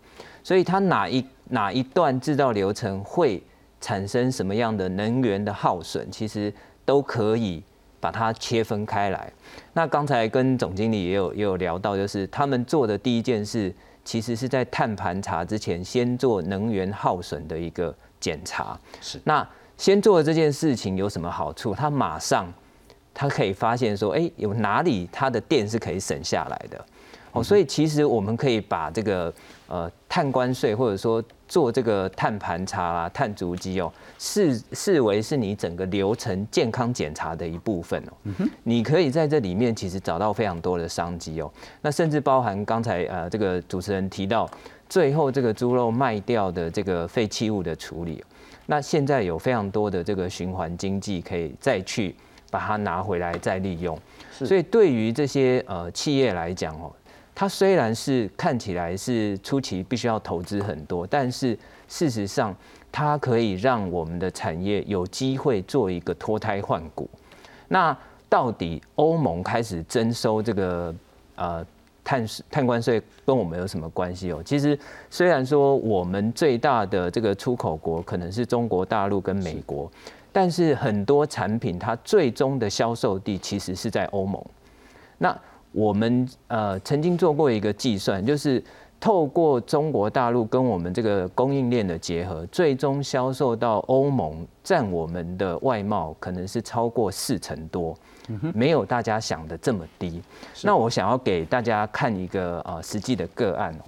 [0.41, 3.43] 所以他哪一哪一段制造流程会
[3.83, 6.51] 产生什么样的能源的耗损，其实
[6.85, 7.61] 都可以。
[8.03, 9.31] 把它切分开来。
[9.71, 18.77] 那刚才跟总经理也有也有聊到，就是他们做的第一件事，其实是在碳盘查之前，先做能源耗损的一个检查。
[18.99, 19.21] 是。
[19.23, 21.73] 那先做的这件事情有什么好处？
[21.73, 22.45] 他马上
[23.13, 26.85] 他可以发现说，哎，有哪里他的电是可以省下来的。
[27.31, 29.33] 哦，所以其实我们可以把这个
[29.67, 33.93] 呃碳关税，或者说做这个碳盘查啦、碳足迹哦。
[34.17, 44.49] 视视为是你整个流程健康检查的一部分哦，你可以在这里面其实找到非常多的商机哦，那甚至包含刚才呃这个主持人提到，
[44.89, 48.23] 最后这个猪肉卖掉的这个废弃物的处理，
[48.65, 52.15] 那现在有非常多的这个循环经济可以再去
[52.49, 53.95] 把它拿回来再利用，
[54.31, 56.91] 所以对于这些呃企业来讲哦，
[57.35, 62.55] 它虽然是看起来是初期必须要投资很多，但是事实上。
[62.95, 67.09] 它可以让我们的产业有机会做一个脱胎换骨。
[67.67, 67.97] 那
[68.29, 70.93] 到底欧盟开始征收这个
[71.33, 71.65] 呃
[72.03, 74.43] 碳碳关税跟我们有什么关系哦？
[74.45, 74.77] 其实
[75.09, 79.91] 虽然说我们最大的这个出口国可能是中国大陆跟美国，
[80.31, 84.39] 但是很多产品它最终的销售地其实是在欧盟。
[85.17, 85.35] 那
[85.73, 88.63] 我们呃曾经做过一个计算，就是。
[88.99, 97.93] 透过中国大陆跟我们这个供应链的结合，最终销售到欧盟，占我们的外贸可能是超过四成多，
[98.53, 100.21] 没有大家想的这么低。
[100.61, 103.83] 那我想要给大家看一个呃实际的个案哦。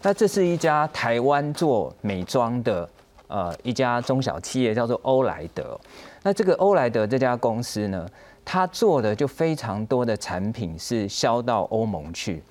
[0.00, 2.88] 那这是一家台湾做美妆的
[3.28, 5.78] 呃一家中小企业，叫做欧莱德。
[6.22, 8.08] 那这个欧莱德这家公司呢，
[8.44, 12.42] 它做的就非常多的产品是销到欧盟去。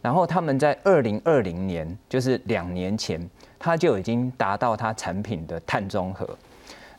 [0.00, 3.20] 然后他们在二零二零年，就是两年前，
[3.58, 6.28] 他就已经达到他产品的碳中和。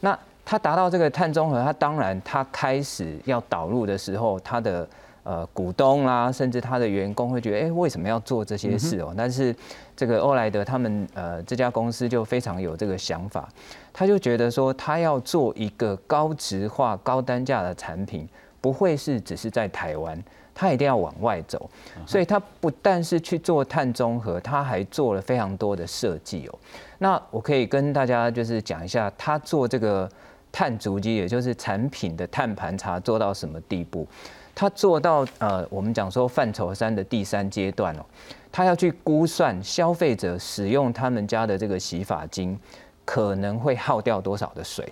[0.01, 4.88] 那他达到这个碳中和，他当然他开始要导入的时候，他的
[5.23, 9.13] 呃股东啦，甚至他的员工会觉得，哎，为什么要做这些事哦？
[9.15, 9.55] 但是
[9.99, 13.49] 这个欧莱德他们呃这家公司就非常有这个想法，
[13.91, 18.25] 他就觉得说，他要做一个高值化、高单价的产品，
[18.62, 20.17] 不会是只是在台湾。
[20.55, 21.69] 他一定要往外走，
[22.05, 26.59] 所以他不但是去做碳中和，他还做了非常多的设计哦。
[26.97, 30.09] 那我可以跟大家就是讲一下，他做这个
[30.51, 34.07] 碳足迹，也就是产品的碳盘查做到什么地步？
[34.55, 38.05] 他做到呃，我们讲说范畴三的第三阶段哦，
[38.51, 42.59] 他要去估算消费者使用他们家的这个洗发精
[43.05, 44.91] 可能会耗掉多少的水。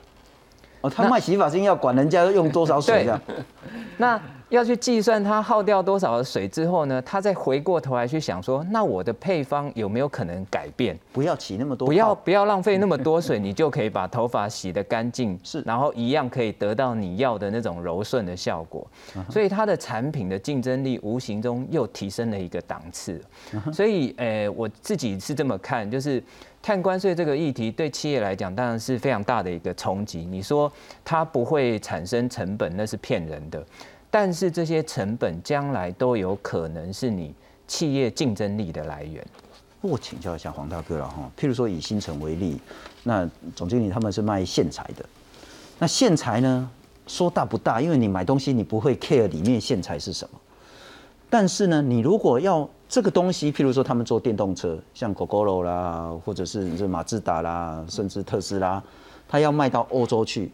[0.82, 3.22] 哦，他卖洗发精要管人家用多少水的？
[3.98, 4.20] 那。
[4.50, 10.98] 要去计算它耗掉多少的水之后呢，他再回过头来去想说，那我的配方有没有可能改变？
[11.12, 18.88] 不要起那么多，不要不要浪费那么多水，你就可以把头发洗得干净， 是，然后一样可以得到你要的那种柔顺的效果。
[19.30, 23.22] 所以它的产品的竞争力无形中又提升了一个档次。
[23.74, 26.24] 所以，呃，我自己是这么看，就是
[26.62, 30.26] 碳关税这个议题对企业来讲当然是非常大的一个冲击。
[30.26, 30.72] 你说
[31.04, 33.62] 它不会产生成本，那是骗人的。
[34.10, 37.34] 但是这些成本将来都有可能是你
[37.68, 39.26] 企业竞争力的来源。
[39.82, 42.60] 我请教一下黄大哥了哈，譬如说以新城为例，
[43.04, 45.06] 那总经理他们是卖线材的，
[45.78, 46.70] 那线材呢
[47.06, 47.80] 说大不大？
[47.80, 50.40] 因为你买东西你不会 care 里面线材是什么，
[51.30, 58.82] 但是呢，你如果要这个东西，譬如说他们做电动车，像 GoGo 啦，或者是这马自达啦，甚至特斯拉，
[59.28, 60.52] 他要卖到欧洲去。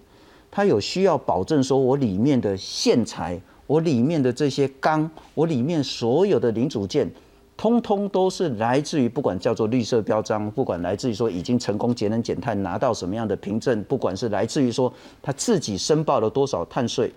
[0.56, 7.12] 它有需要保证说，我里面的线材，我里面的这些钢，我里面所有的零组件，
[7.58, 17.12] 通通都是来自于不管叫做绿色标章，不管来自于说已经成功节能减碳拿到什么样的凭证，不管是来自于说他自己申报了多少碳税，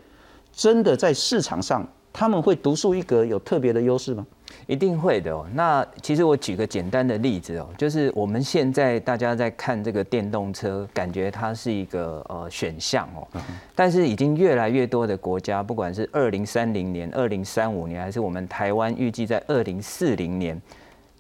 [0.51, 4.27] 真的在市场上他们会独树一格，有特别的优势吗？
[4.66, 5.46] 一定会的哦。
[5.54, 13.26] 那其实我举个简单的例子哦，就是我们现在大家在看这个电动车，感觉它是一个呃选项哦。
[13.74, 20.61] 但是已经越来越多的国家，不管是二零三零年、二零三五年，还是我们台湾预计在二零四零年，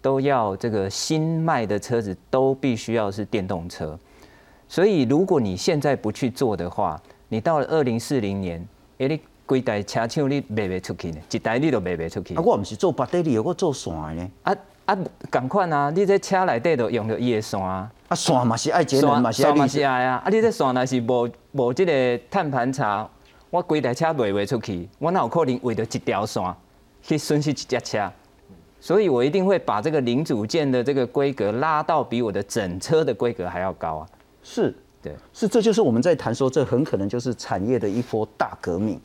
[0.00, 3.98] 都要这个新卖的车子都必须要是电动车。
[4.68, 8.60] 所以如果你现在不去做的话，你到了二零四零年，
[8.98, 12.34] 哎，你规台车厂你卖不出去呢，一台你都卖不出去。
[12.34, 14.30] 啊，我唔是做八代理，我做线的呢。
[14.42, 14.56] 啊
[14.86, 14.98] 啊，
[15.32, 15.90] 同款啊！
[15.90, 19.66] 你这车内底都用着伊的线啊，啊，线嘛是爱节能嘛是爱。
[19.68, 20.22] 是爱啊！
[20.24, 23.08] 啊，你这线若是无无这个碳盘查，
[23.50, 26.42] 我规台车卖不出去，我哪有可能为了一条线
[27.02, 28.08] 去损失一架车？
[28.80, 34.06] 所以我一定会把这个零组件的这个规格拉到比我的整车的规格还要高啊！
[34.44, 39.00] 是，对，是，这就是我们在谈说，这很可能就是产业的一波大革命，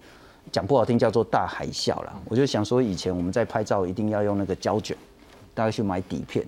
[0.52, 2.14] 讲不好听叫做大海啸啦。
[2.26, 4.96] 我就想说，以前我们在拍照一定要用那个胶卷，
[5.54, 6.46] 大家去买底片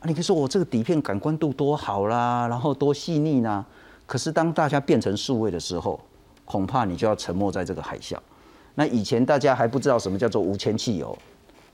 [0.00, 3.64] 啊，你可以说我这个底片感官度多好啦，然后多细腻呢。
[4.06, 6.00] 可是当大家变成数位的时候，
[6.44, 8.16] 恐怕你就要沉没在这个海啸。
[8.74, 11.16] 那以前大家还不知道什么叫做无铅汽油，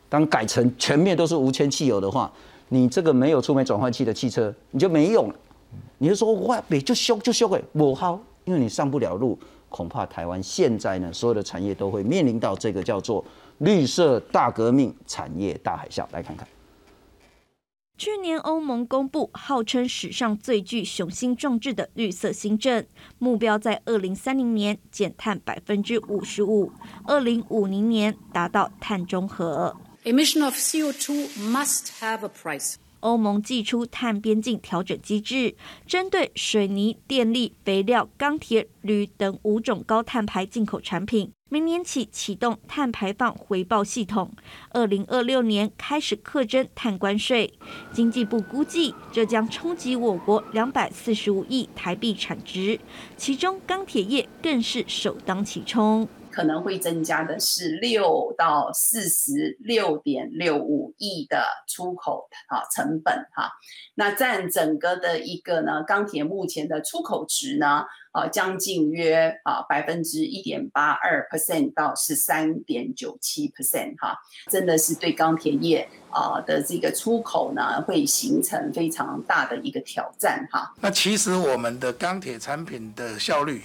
[0.09, 2.33] 当改成全面都是无铅汽油的话，
[2.69, 5.35] 你这个没有触媒转换器的汽车你就没用了。
[5.99, 9.39] 你就说哇，北就修就修哎，我好，因为你上不了路，
[9.73, 13.25] 恐怕台湾现在呢，所有的产业都会面临到这个叫做
[13.59, 16.07] 绿色大革命、产业大海啸。
[16.13, 16.47] 来看看，
[17.97, 22.85] 去年欧盟公布号称史上最具雄心壮志的绿色新政，
[23.19, 26.71] 目标在二零三零年减碳百分之五十五，
[27.07, 29.75] 二零五零年达到碳中和。
[30.05, 32.75] Emission of CO2 must have a price.
[33.03, 35.55] 欧盟寄出碳边境调整机制，
[35.87, 44.33] 针对水泥、电力、肥料、钢铁、铝等五种高碳排进口产品，明年起启动碳排放回报系统，
[44.71, 47.53] 二零二六年开始课征碳关税。
[47.93, 52.81] 经济部估计，这将冲击我国两百四十五亿台币产值，
[53.17, 56.09] 其中钢铁业更是首当其冲。
[56.33, 63.53] 可能会增加的是六到四十六点六五亿的出口啊成本哈、
[63.95, 74.19] 那占整个的一个呢钢铁目前的出口值呢，啊将近约啊百分之一点八二 percent 到十三点九七 percent 哈，
[74.51, 80.73] 真的是对钢铁业啊的这个出口呢会形成非常大的一个挑战哈。
[80.81, 83.63] 那其实我们的钢铁产品的效率，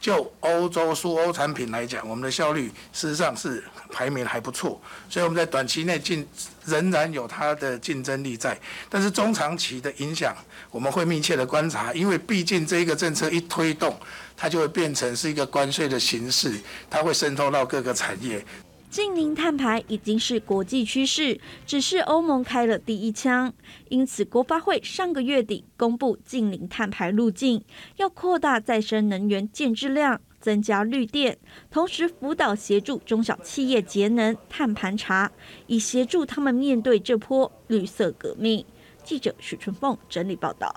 [0.00, 4.80] 就欧洲输欧产品来讲，我们的效率事实上是排名还不错，
[5.10, 6.26] 所以我们在短期内竞
[6.64, 8.58] 仍然有它的竞争力在。
[8.88, 10.36] 但是中长期的影响，
[10.70, 13.98] 我们会密切的观察，因为毕竟这一个政策一推动，
[14.36, 18.44] 它就会变成是一个关税的形式，它会渗透到各个产业。
[18.90, 23.52] 近零碳排已经是国际趋势，只是欧盟开了第一枪。
[23.90, 27.62] 因此，国发会上个月底公布近零碳排路径，
[27.96, 31.36] 要扩大再生能源建制量，增加绿电，
[31.70, 35.30] 同时辅导协助中小企业节能、碳盘查，
[35.66, 38.64] 以协助他们面对这波绿色革命。
[39.04, 40.74] 记者许春凤整理报道。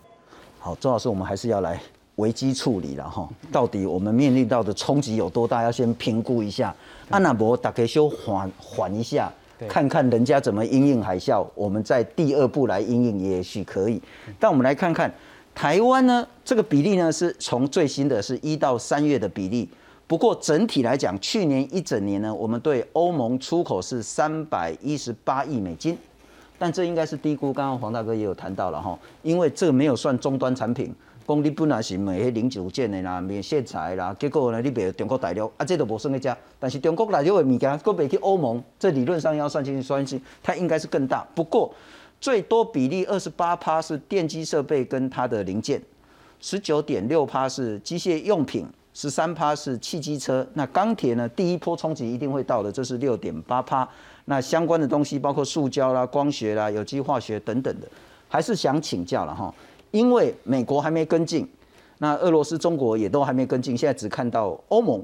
[0.59, 1.81] 好，周老师，我们还是要来
[2.17, 3.29] 危机处理了哈。
[3.51, 5.63] 到底我们面临到的冲击有多大？
[5.63, 6.75] 要先评估一下。
[7.11, 9.31] 安娜博大家先缓缓一下，
[9.67, 14.01] 看看人家怎么应应海啸，我们在第二步来应应也许可以。
[14.39, 15.13] 但我们来看看
[15.53, 19.69] 台湾呢，这个比例呢是从最新的是一到三月的比例。
[20.07, 25.97] 不过整体来讲，去年一整年呢，我们对欧盟出口是三百一十八亿美金。
[26.57, 30.93] 但这应该是低估，刚刚黄大哥也有谈到了哈，因为这个没有算终端产品，
[31.27, 41.25] 讲你本来是卖迄零组件的啦、面线材啦，结果呢你卖中国大陆，啊这都无算一家，但是中国大陆的物件，搁卖去欧盟，这理论上要算进去算进去，它应该是更大。
[41.33, 41.73] 不过
[42.19, 45.81] 最多比例二十八趴是电机设备跟它的零件，
[46.39, 50.45] 十九点六趴是机械用品，十三趴是汽机车。
[50.53, 53.87] 那钢铁呢，第一波冲击一定会到的，这是六点八趴。
[54.25, 57.87] 那相关的东西包括塑胶啦、光学啦、有机化学等等的，
[58.27, 59.53] 还是想请教了哈，
[59.91, 61.47] 因为美国还没跟进，
[61.99, 65.03] 那俄罗斯、中国也都还没跟进，现在只看到欧盟，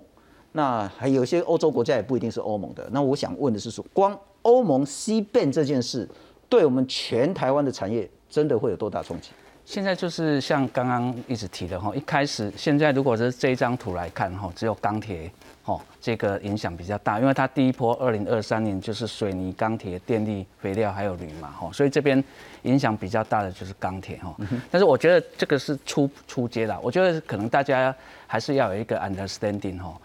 [0.54, 2.88] 那还有一些欧洲国家也不一定是欧盟的。
[2.92, 6.08] 那我想问的是说，光欧盟 C 变这件事，
[6.50, 9.30] 对我们全台湾的产业真的会有多大冲击？
[9.66, 15.30] 现在就是像刚刚一直提的哈，一开始现在如果是这一张图来看哈，只有钢铁
[15.68, 22.24] 哦这个影响比较大，因为它第一波二零二三年就是水泥、钢铁、电力、肥料还有铝嘛哈，所以这边
[22.64, 24.36] 影响比较大的就是钢铁哈。
[24.72, 27.94] 但是我觉得这个是初初阶的，我觉得可能大家
[28.26, 29.96] 还是要有一个 understanding 哈。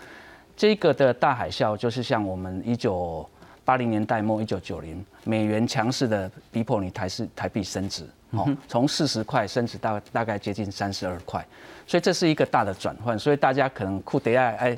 [0.56, 3.28] 这个的大海啸就是像我们一九
[3.64, 8.04] 八零年代末一九九零美元强势的逼迫你台市台币升值。
[8.32, 11.46] 哦，从四十块升值到大概接近三十二块，
[11.86, 14.74] 所以这是一个大的转换，所以大家可能库德亚哎，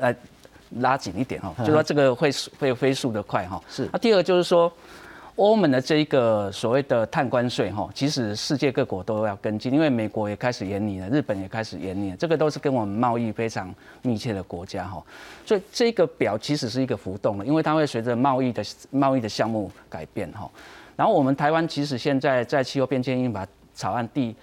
[0.00, 0.14] 呃，
[0.80, 3.62] 拉紧一点哈，就说这个会会飞速的快哈。
[3.68, 4.72] 是那第二就是说，
[5.36, 15.02] 欧盟的这一个所谓的碳关税哈，其实世界各国都要跟进，因为美国也开始严拟了，日本也开始严拟了，这个都是跟我们贸易非常密切的国家哈，
[15.44, 20.50] 所以这个表其实是一个浮动的，因为它会随着贸易的贸易的项目改变哈。
[20.96, 24.34] 然后我们台湾其实现在在气候变迁法草案第。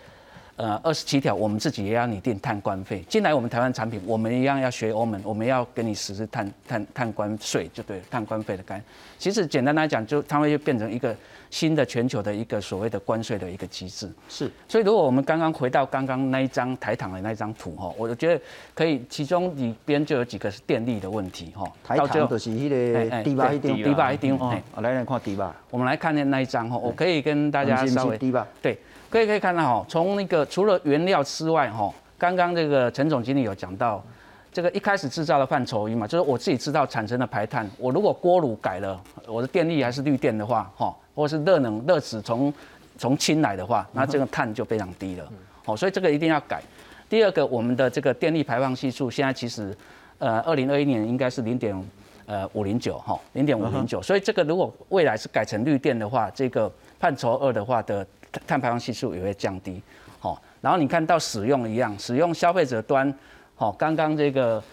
[0.55, 3.03] 呃，二十七条，我们自己也要拟定碳关费。
[3.09, 8.83] 进来我们台湾产品，我们一样要学欧盟，我们要给你实施碳碳碳关税，就对，碳关费的概念。
[9.17, 11.15] 其实简单来讲，就它会变成一个
[11.49, 14.07] 新的全球的一个所谓的关税的一个机制。
[14.29, 18.39] 是，所以如果我们刚刚回到刚刚那一张台糖的那一张图哈，我觉得
[18.75, 21.65] 可以，其中里边就有几个是电力的问题哈。
[21.83, 24.37] 台糖就是那个低吧一点，低吧一点。
[24.37, 25.55] 哦，来来看低吧。
[25.71, 28.19] 我们来看那那一张哈，我可以跟大家稍微。
[28.61, 28.77] 对。
[29.13, 34.03] 可以可以看到哈，从那个除了原料之外哈，刚刚这个陈总经理有讲到，
[34.51, 42.51] 这个一开始制造的范畴一嘛，就是我自己知道产生的排碳，我如果锅炉改了，我的电力还是绿电的话哈，或是热能热值从
[42.97, 45.31] 从氢来的话，那这个碳就非常低了，
[45.63, 46.59] 好，所以这个一定要改。
[47.07, 49.77] 第二个，我们的这个电力排放系数现在其实，
[50.17, 51.89] 呃，二零二一年应该是零点
[52.25, 58.03] 呃五零九哈，零点五零九，所以这个如果未来是改成绿电的话，这个范畴二的话的。
[58.47, 59.81] 碳排放系数也会降低，
[60.19, 63.13] 好，然后你看到使用一样，使用消费者端，
[63.55, 64.63] 好，刚刚这个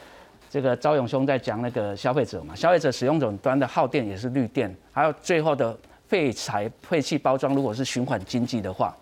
[0.49, 5.77] 这个招勇兄在讲那个消费者嘛，消费者使用者端的耗电也是绿电，还有最后的
[6.09, 8.97] 废材废弃包装，如果是循环经济的话，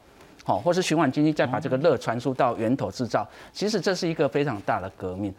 [0.45, 5.33] 好，或是循环经济再把这个热传输到源头制造，其实这是一个非常大的革命。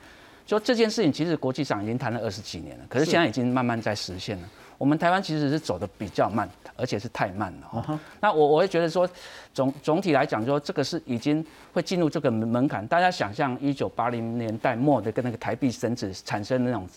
[0.45, 4.49] 就这件事情，其实国际上已经谈了二十几年了，可是现在已经慢慢在实现了。
[4.79, 7.99] 我们台湾其实是走的比较慢，而且是太慢了。
[8.21, 9.07] 那我我会觉得说，
[9.53, 12.87] 总总体来讲，说这个是已经会进入这个门槛。
[12.87, 16.87] 大家想象一九八零年代末的跟那个台币升值产生的那种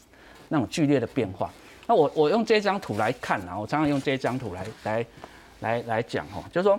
[0.49, 1.51] 那种剧烈的变化。
[1.89, 5.07] 那我我用这张图来看啊，我常常用这张图来来
[5.59, 6.79] 来来讲哈，就是说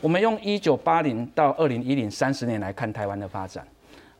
[0.00, 3.66] 我们用一九八零到二零一零三十年来看台湾的发展，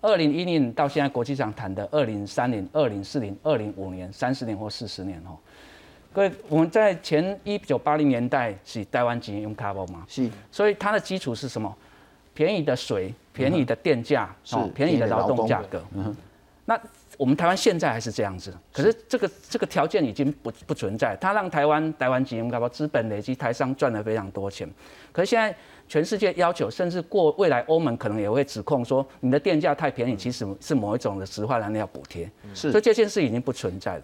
[0.01, 5.39] 二零一零到现在国际上谈的二零三零、二零四零、二零五年、三十年或四十年哈。
[6.15, 10.05] 各位，我们在前一九八零年代是台湾经用 carbon 嘛？
[10.09, 11.77] 是，所以它的基础是什么？
[12.33, 15.83] 便宜的水，便宜的电价，哦，便宜的劳动价格。
[15.93, 16.15] 嗯，
[16.67, 16.81] 那
[17.17, 24.71] 我们台湾现在还是这样子，可是这个这个条件已经不不存在，它让台湾台湾经用 carbon 资本累积台商赚了非常多钱。
[25.11, 25.53] 可是现在
[25.89, 32.31] 全世界要求，甚至过未来欧盟可能也会指控说，你的电价太便宜，其实是某一种的石化燃料补贴。
[32.55, 34.03] 是，所以这件事已经不存在了。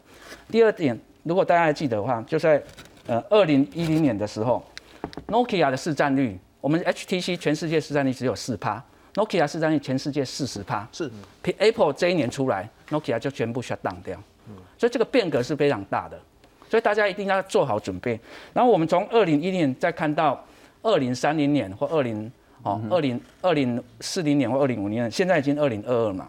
[0.50, 1.00] 第二点。
[1.22, 2.62] 如果大家还记得的话，就在
[3.06, 4.64] 呃二零一零年的时候
[5.28, 8.82] ，Nokia 的市占率，我们 HTC 全世界市占率只有四趴
[9.14, 10.88] ，Nokia 市占率全世界四十趴。
[10.92, 11.10] 是
[11.58, 14.18] ，Apple 这一年出来，Nokia 就全部 shut down 掉。
[14.78, 16.18] 所以这个变革是非常大的，
[16.68, 18.18] 所以大家一定要做好准备。
[18.52, 20.42] 然后我们从二零一零年再看到
[20.82, 22.30] 二零三零年或二零
[22.62, 26.28] 哦二零二零四零年或二零五零年，现在已经二零二二嘛。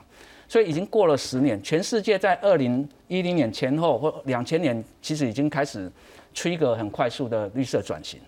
[0.52, 5.90] 所以已经过了十年，全世界在二零一零年前后或两千年，其实已经开始
[6.34, 8.20] 吹一个很快速的绿色转型。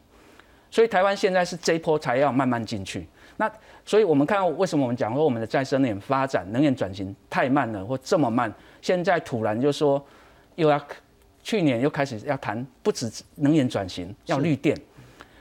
[0.72, 3.06] 所以台湾现在是这一波才要慢慢进去。
[3.36, 3.52] 那
[3.84, 8.50] 所以我们看到为什么我们讲说我们的再生能源发展、能源转型太慢了，或这么慢？
[8.82, 10.02] 现在突然就说
[10.56, 10.82] 又要
[11.44, 14.80] 去年又开始要谈，不止能源转型，要绿电。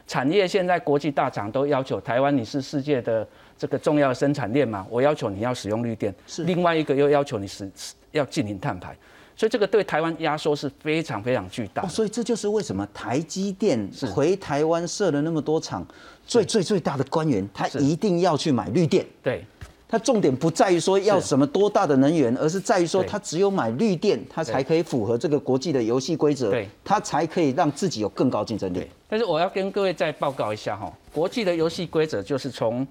[0.08, 3.24] 产业现在国际大厂都要求台湾，你是世界的。
[3.62, 6.42] 这个重要的生产链嘛，我要求你要使用绿电，是。
[6.42, 7.70] 另外一个又要求你是
[8.10, 8.88] 要进行碳排，
[9.36, 11.86] 所以这个对台湾压缩是非常非常巨大。
[11.86, 15.86] 所以这就是为什么台积电回台湾设了那么多厂，
[16.26, 19.06] 最最最大的官员他一定要去买绿电。
[19.22, 19.44] 对，
[19.86, 28.84] 他重点不在于说要什么多大的能源，而是在于说他只有买绿电，他才可以符合这个国际的游戏规则，对，他才可以让自己有更高竞争力。
[29.08, 32.84] 但是我要跟各位再报告一下哈，国际的游戏规则就是从。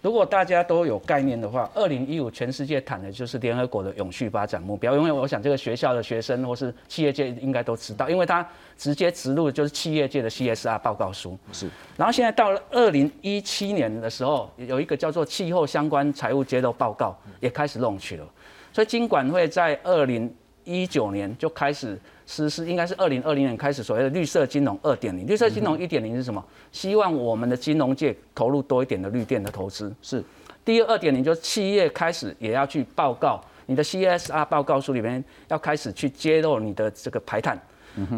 [0.00, 4.96] 如果大家都有概念的话，二零一五全世界谈的就是联合国的永续发展目标。
[4.96, 8.46] 因为我想这个学校的学生或是企业界应该都知道，因为它
[8.76, 11.36] 直接植入就是企业界的 CSR 报告书。
[11.52, 11.68] 是。
[11.96, 18.24] 然后现在到了二零一七年的时候，有一个叫做气候相关财务揭露报告也开始弄去了。
[18.72, 20.32] 所以金管会在二零
[20.64, 21.98] 一九年就开始。
[22.30, 25.26] 实施应该是二零二零年开始所谓的绿色金融二点零。
[25.26, 26.44] 绿色金融一点零是什么？
[26.70, 29.90] 希望我们的金融界投入多一点的绿电的投资。
[30.02, 30.22] 是。
[30.62, 37.58] 第二二点零就是企业开始也要去报告你的 CSR 报告书里面要开始去揭露你的这个排碳。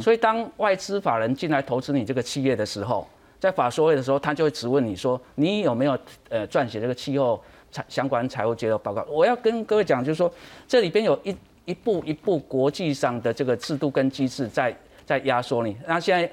[0.01, 3.07] 所以当外资法人进来投资你这个企业的时候，
[3.39, 5.97] 在法说会的时候，他就会质问你说你有没有
[6.29, 7.41] 呃撰写这个气候
[7.71, 9.07] 财相关财务揭露报告？
[9.09, 10.29] 我要跟各位讲，就是说
[10.67, 11.33] 这里边有一。
[11.65, 15.77] 一步一步国际上的这个制度跟机制在在压缩你。
[15.87, 16.31] 那现在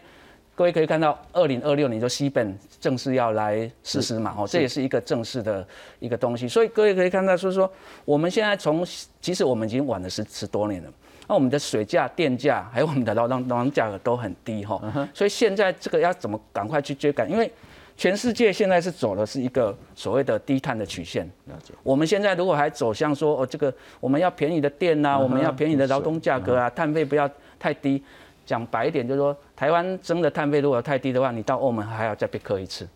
[0.55, 5.65] 各位可以看到，二零二六年就西本正式要来实施嘛，哦，这也是一个正式的
[5.99, 6.47] 一个东西。
[6.47, 7.71] 所以各位可以看到，就是说
[8.05, 8.83] 我们现在从，
[9.21, 10.91] 其实我们已经晚了十十多年了，
[11.27, 14.81] 那我们的水价、电价还有我们的劳动劳动价格都很低哈，
[15.13, 17.29] 所以现在这个要怎么赶快去追赶？
[17.29, 17.51] 因为
[17.97, 21.25] 全世界现在是走的是一个所谓的低碳的曲线。
[21.47, 21.73] 了解。
[21.83, 27.29] 我们现在如果还走向说哦，这个我们要便宜的电呐，我们要便宜的劳动价格啊，碳费不要
[27.59, 28.01] 太低。
[28.45, 32.87] 讲白一点，就是说台湾真的碳费如果太低的话，你到澳门还要再被克一次。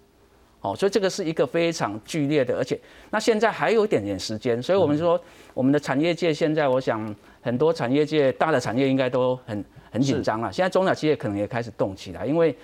[0.62, 2.80] 哦，所以这个是一个非常剧烈的，而且
[3.10, 5.20] 那现在还有一点点时间，所以我们说
[5.54, 10.52] 我们的产业界现在，我想很多产业界大的产业应该都很很紧张了。
[10.52, 12.56] 现在中小企业可能也开始动起来，因为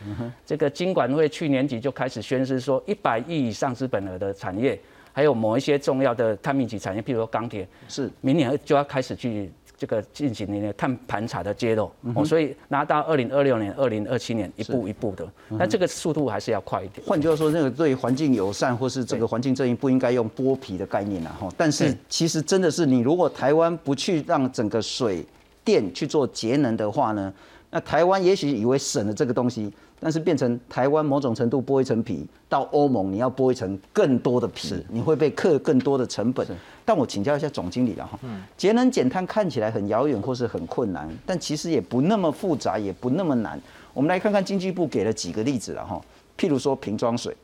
[0.45, 4.79] 这个金管会去年底就开始宣示说，一百亿以上资本额的产业，
[5.11, 9.51] 还有某一些重要的碳密集产业，譬如说钢铁，是明年就要开始去。
[9.77, 17.05] 这个进行那个碳盘查的揭露，哦，所以拿到二零二六年、二零二七年一步一步的，那这个速度还是要快一点。
[17.05, 21.47] 换句话说，那个对环境友善或是这个环境正义，不应该用剥皮的概念了哈。
[21.55, 25.23] 但是其实真的是，你如果台湾不去让整个水
[25.63, 27.31] 电去做节能的话呢，
[27.69, 29.71] 那台湾也许以为省了这个东西。
[29.99, 36.45] 但是变成台湾某种程度剥一层皮，到欧盟你要剥一层更多的皮，你会被克更多的成本。
[36.85, 38.19] 但我请教一下总经理了哈，
[38.55, 43.59] 节能减碳看起来很遥远或是很困难，但其实也不那么复杂，也不那么难。
[43.93, 45.99] 我们来看看经济部给了几个例子了哈，
[46.37, 47.35] 譬如说瓶装水，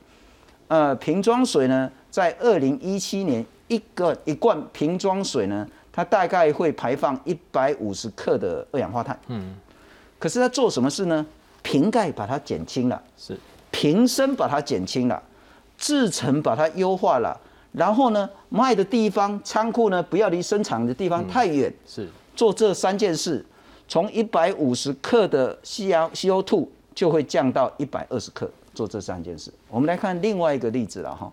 [0.68, 9.18] 呃，瓶装水呢，在二零一七年一个一罐瓶装水呢，它大概会排放一百五十克的二氧化碳。
[9.26, 9.56] 嗯，
[10.18, 11.26] 可是它做什么事呢？
[11.64, 13.36] 瓶盖把它减轻了，是
[13.70, 15.20] 瓶身把它减轻了，
[15.78, 17.40] 制成把它优化了，
[17.72, 22.06] 然后呢，卖的地方仓库呢不要离生产的地方太远，是
[22.36, 23.44] 做这三件事，
[23.88, 29.50] 从一百五十克的 C R C O two 就会降到一百二十克，做这三件事。
[29.70, 31.32] 我们来看另外一个例子了哈，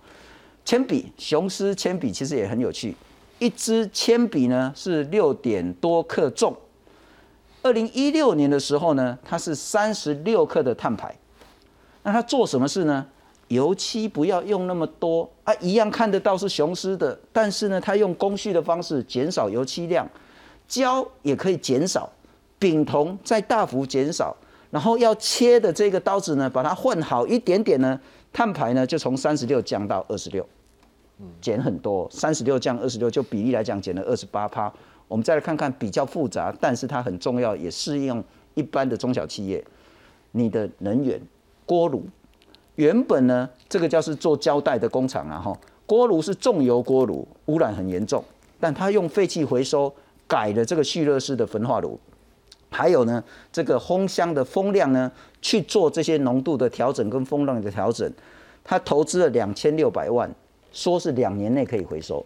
[0.63, 2.95] 铅笔，雄狮铅笔其实也很有趣，
[3.37, 6.55] 一支铅笔呢是六点多克重。
[7.63, 11.15] 二零一六年的时候呢，它是三十六克的碳排。
[12.03, 13.05] 那它做什么事呢？
[13.49, 20.07] 油漆不要用那么多啊，一样看得到是雄狮的，但是呢，它用工序的方式减少油漆量，
[20.67, 22.09] 胶也可以减少，
[22.57, 24.35] 丙酮再大幅减少，
[24.69, 27.99] 然后要切的这个刀子呢，把它换好一点点呢，
[28.31, 30.47] 碳排呢就从三十六降到二十六，
[31.41, 34.73] 减很多，三十六降二十六，就比例来讲减了二十八趴。
[35.11, 39.61] 我们再来看看比较复杂，但是它很重要，也适用一般的中小企业。
[40.31, 41.19] 你的能源
[41.65, 42.05] 锅炉，
[42.75, 45.53] 原本呢，这个叫是做胶带的工厂啊，哈，
[45.85, 48.23] 锅炉是重油锅炉，污染很严重，
[48.57, 49.93] 但它用废气回收
[50.25, 51.99] 改了这个蓄热式的焚化炉，
[52.69, 58.09] 还有呢，这个烘箱的风量呢，去做这些浓度的调整跟风量的调整，
[58.63, 60.33] 他投资了两千六百万，
[60.71, 62.25] 说是两年内可以回收，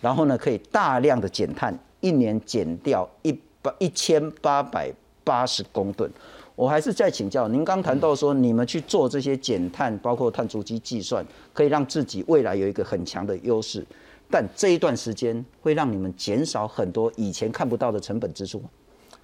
[0.00, 1.76] 然后呢，可以大量的减碳。
[2.04, 3.32] 一年减掉一
[3.62, 4.92] 百一千八百
[5.24, 6.10] 八十公吨，
[6.54, 7.64] 我还是再请教您。
[7.64, 11.24] 刚谈到说，你们去做这些减碳，包括碳足迹计算，
[11.54, 13.82] 可以让自己未来有一个很强的优势。
[14.30, 18.68] 但这一段时间会让你们减少很多以前看不到的成本支出吗？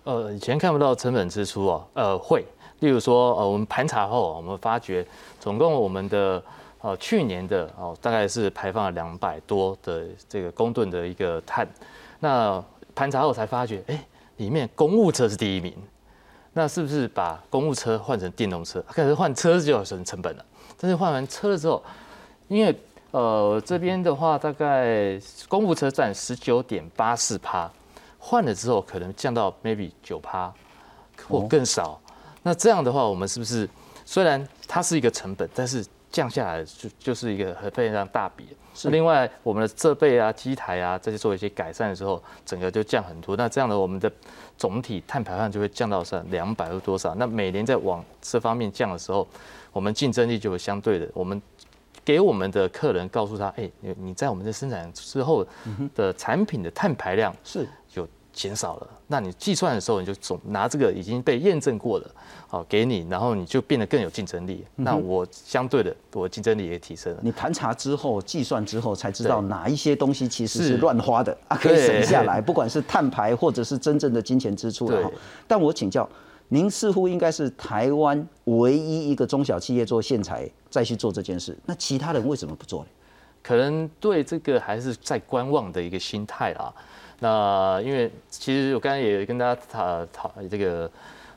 [0.05, 2.43] 呃，以前看不到成本支出哦，呃，会。
[2.79, 5.07] 例如说，呃，我们盘查后，我们发觉
[5.39, 6.43] 总共我们的
[6.81, 11.69] 呃去年的哦，大概是排放了两百多的这个公吨的一个碳。
[12.21, 12.63] 那
[12.95, 14.07] 盘查后才发觉，哎，
[14.37, 15.75] 里面公务车是第一名，
[16.53, 18.85] 那是不是把公务车换成电动车？
[18.89, 20.45] 可是换车就要省成本了。
[20.79, 21.83] 但是换完车了之后，
[22.49, 22.79] 因为
[23.11, 25.19] 呃这边的话，大概
[25.49, 27.71] 公务车占十九点八四趴，
[28.19, 30.53] 换了之后可能降到 maybe 九趴
[31.29, 32.01] 或更少。
[32.43, 33.69] 那这样的话，我们是不是
[34.05, 38.49] 虽然它是一个成本，但是降下来就就是一个很非常大笔。
[38.73, 43.37] 是另外我们的设备啊、机台啊这些做一些改善的时候，整个就降很多。
[43.37, 44.11] 那这样的我们的
[44.57, 47.15] 总体碳排放就会降到是两百或多少。
[47.17, 49.27] 那每年在往这方面降的时候，
[49.73, 51.09] 我们竞争力就会相对的。
[51.15, 51.41] 我们
[52.05, 55.45] 给我们的客人告诉他，哎，你你在我们的生产之后
[55.95, 57.67] 的产品的碳排量是有
[58.33, 58.87] 减少了。
[59.07, 62.11] 那你计算的时候，你就总拿这个已经被验证过的。
[62.49, 64.65] 好，给你，然后你就变得更有竞争力。
[64.75, 67.21] 那我相对的，我竞争力也提升了。
[67.23, 75.11] 你盘查之后，计算之后，才知道哪一些东西其实是乱花的 啊，可以省下来，不管是碳排或者是真正的金钱支出了。
[75.47, 76.09] 但我请教，
[76.49, 82.89] 您似乎应该是台湾唯一一个中小企业做线材再去做这件事，那其他人为什么不做呢？
[83.43, 86.75] 可能对这个还是在观望的一个心态啊。
[87.21, 90.91] 那因为其实我刚才也跟大家讨讨这个。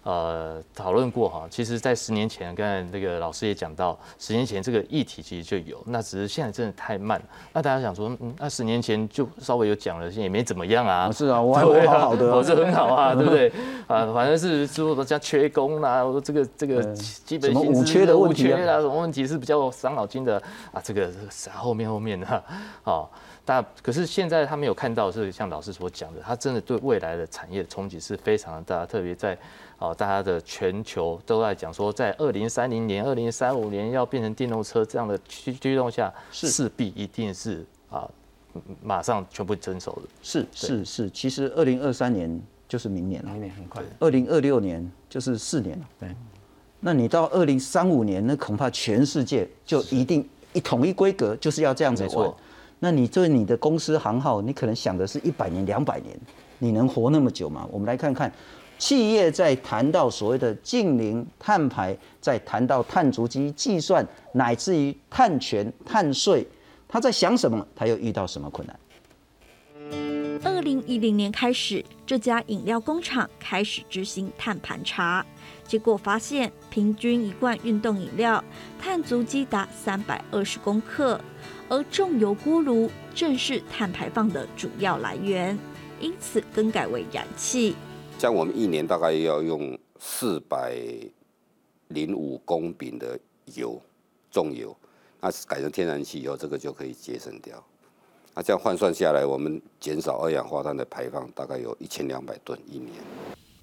[0.06, 7.22] 呃讨论过哈，其实，在十年前，刚才这个老师也讲到，十年前这个议题其实就有，那只是现在真的太慢。
[7.54, 11.10] 那大家想说，嗯，那十年前就稍微有讲了，现在也没怎么样啊。
[11.10, 13.48] 是啊，我好好的，我是很好啊， 对不对？
[13.88, 20.36] 啊，反正是说大家缺工啦，我说这个这个基本薪资缺的问题啊，什么问题是比较伤脑筋的
[20.74, 20.82] 啊？
[20.84, 22.44] 这个是后面后面的，
[22.84, 23.10] 好。
[23.46, 29.38] 但可是现在他没有看到，是像老师所讲的，他真的对未来的产业的冲击是非常的大，特别在
[29.80, 38.10] 哦，大家的全球都在讲说，在二零三零年、二零三五年要变成电动车这样的驱驱动下，势必一定是啊，
[38.82, 40.04] 马上全部遵守的。
[40.22, 43.84] 是是是，其实二零二三年就是明年了，明年很快。
[44.00, 45.86] 二零二六年就是四年了。
[46.00, 46.16] 对，
[46.80, 52.34] 那你到二零三五年，那恐怕全世界就一定一统一规格，就是要这样子玩。
[52.84, 56.20] 那你对你的公司行号，你可能想的是一百年、两百年，
[56.60, 57.66] 你能活那么久吗？
[57.72, 58.30] 我们来看看，
[58.78, 66.46] 企业在谈到所谓的近零碳排，在谈到碳足迹计算，乃至于碳权、碳税，
[66.86, 67.66] 他在想什么？
[67.74, 68.78] 他又遇到什么困难？
[70.44, 75.26] 二零一零年开始，这家饮料工厂开始执行碳盘查，
[75.66, 78.44] 结果发现，平均一罐运动饮料
[78.78, 81.18] 碳足迹达三百二十公克。
[81.74, 85.58] 而重油锅炉正是碳排放的主要来源，
[86.00, 87.76] 因此更改为燃气。
[88.20, 90.78] 像我们一年大概要用四百
[91.88, 93.20] 零五公丙的
[93.56, 93.82] 油，
[94.30, 94.78] 重油，
[95.20, 97.66] 那改成天然气以后，这个就可以节省掉。
[98.36, 102.92] 那这样换算下来，我们减少二氧化碳的排放大概有一千两百吨一年。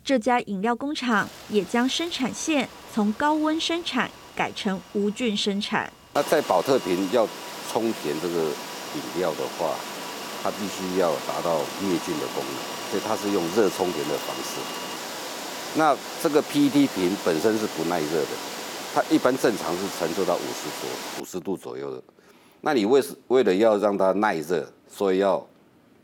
[0.03, 5.93] 这家饮料工厂也将生产线从高温生产改成无菌生产。
[6.13, 7.29] 那在保特瓶要。
[7.73, 9.77] 充填这个饮料的话，
[10.43, 14.59] 它必须要达到灭菌的功能，所以它是用热充填的方式。
[15.77, 18.29] 那这个 PET 瓶本身是不耐热的，
[18.93, 22.03] 它一般正常是承受到五十左五十度左右的。
[22.61, 25.47] 那你为是为了要让它耐热，所以要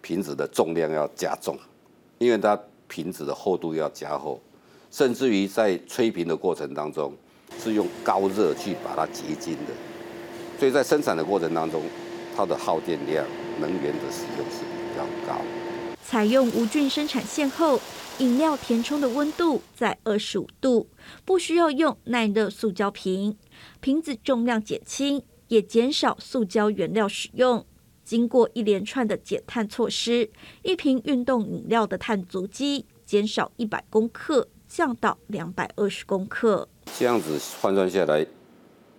[0.00, 1.58] 瓶子的重量要加重，
[2.18, 4.40] 因为它瓶子的厚度要加厚，
[4.92, 7.12] 甚至于在吹瓶的过程当中
[7.60, 9.72] 是用高热去把它结晶的。
[10.58, 11.82] 所以在生产的过程当中，
[12.34, 13.24] 它的耗电量、
[13.60, 15.40] 能源的使用是比较高。
[16.02, 17.80] 采用无菌生产线后，
[18.18, 20.88] 饮料填充的温度在二十五度，
[21.24, 23.36] 不需要用耐热塑胶瓶，
[23.80, 27.66] 瓶子重量减轻，也减少塑胶原料使用。
[28.04, 30.30] 经过一连串的减碳措施，
[30.62, 36.68] 一瓶运动饮料的碳足迹减少一百公克，降到两百二十公克。
[36.96, 38.24] 这样子换算下来，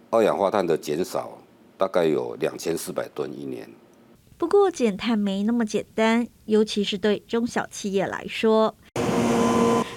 [0.10, 1.37] 二氧化碳的减少。
[1.78, 3.70] 大概有两千四百吨一年。
[4.38, 8.76] 不过减碳没那么简单，尤其是对中小企业来说。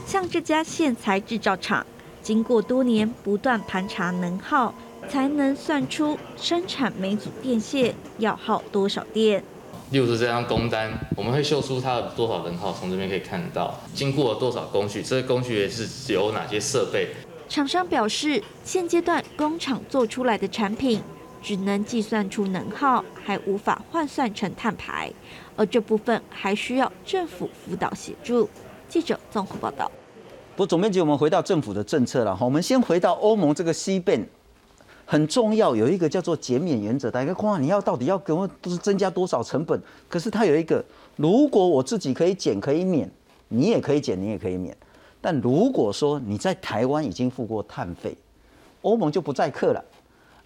[0.07, 1.87] 像这家线材制造厂，
[2.23, 4.75] 经过多年不断盘查能耗，
[5.09, 9.45] 才能算出生产每组电线要耗多少电。
[9.91, 17.09] 例如这张工单，我们会秀出它的多少能耗，从这边可以看到经过了多少工序，这些工序也是有哪些设备。
[17.49, 21.03] 厂商表示，现阶段工厂做出来的产品。
[21.43, 25.13] 只能计算出能耗，还无法换算成碳排，
[25.57, 28.49] 而这部分还需要政府辅导协助。
[28.89, 29.91] 记者综合报道。
[30.57, 32.45] 不，总编辑，我们回到政府的政策了哈。
[32.45, 34.29] 我们先回到欧盟这个 C 变
[35.07, 37.11] 很重要，有一个叫做减免原则。
[37.11, 39.81] 大家看，你要到底要给我都是增加多少成本？
[40.09, 40.85] 可是它有一个，
[41.17, 43.11] 如果我自己可以减可以免，
[43.49, 44.77] 你也可以减，你也可以免。
[45.21, 48.15] 但如果说你在台湾已经付过碳费，
[48.83, 49.85] 欧盟就不再克了。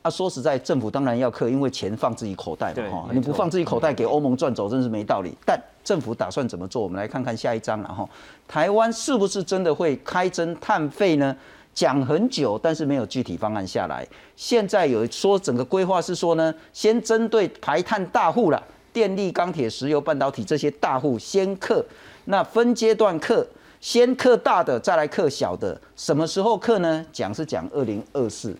[0.05, 5.34] 啊，说实在，政府当然要克，因为钱放自己口袋嘛，哈，你不放自己口袋给欧盟赚走，真是没道理。
[5.46, 6.82] 但政府打算怎么做？
[6.82, 8.07] 我们来看看下一章了哈。
[8.46, 11.34] 台湾是不是真的会开征碳费呢？
[11.72, 14.07] 讲很久，但是没有具体方案下来。
[14.36, 21.82] 现在有说整个规划是说呢，先针对排碳大户了，电力、钢铁、石油、半导体这些大户先克，
[22.26, 23.46] 那分阶段克，
[23.80, 25.80] 先克大的，再来克小的。
[25.96, 27.07] 什么时候克呢？
[27.11, 28.55] 讲是讲二零二四。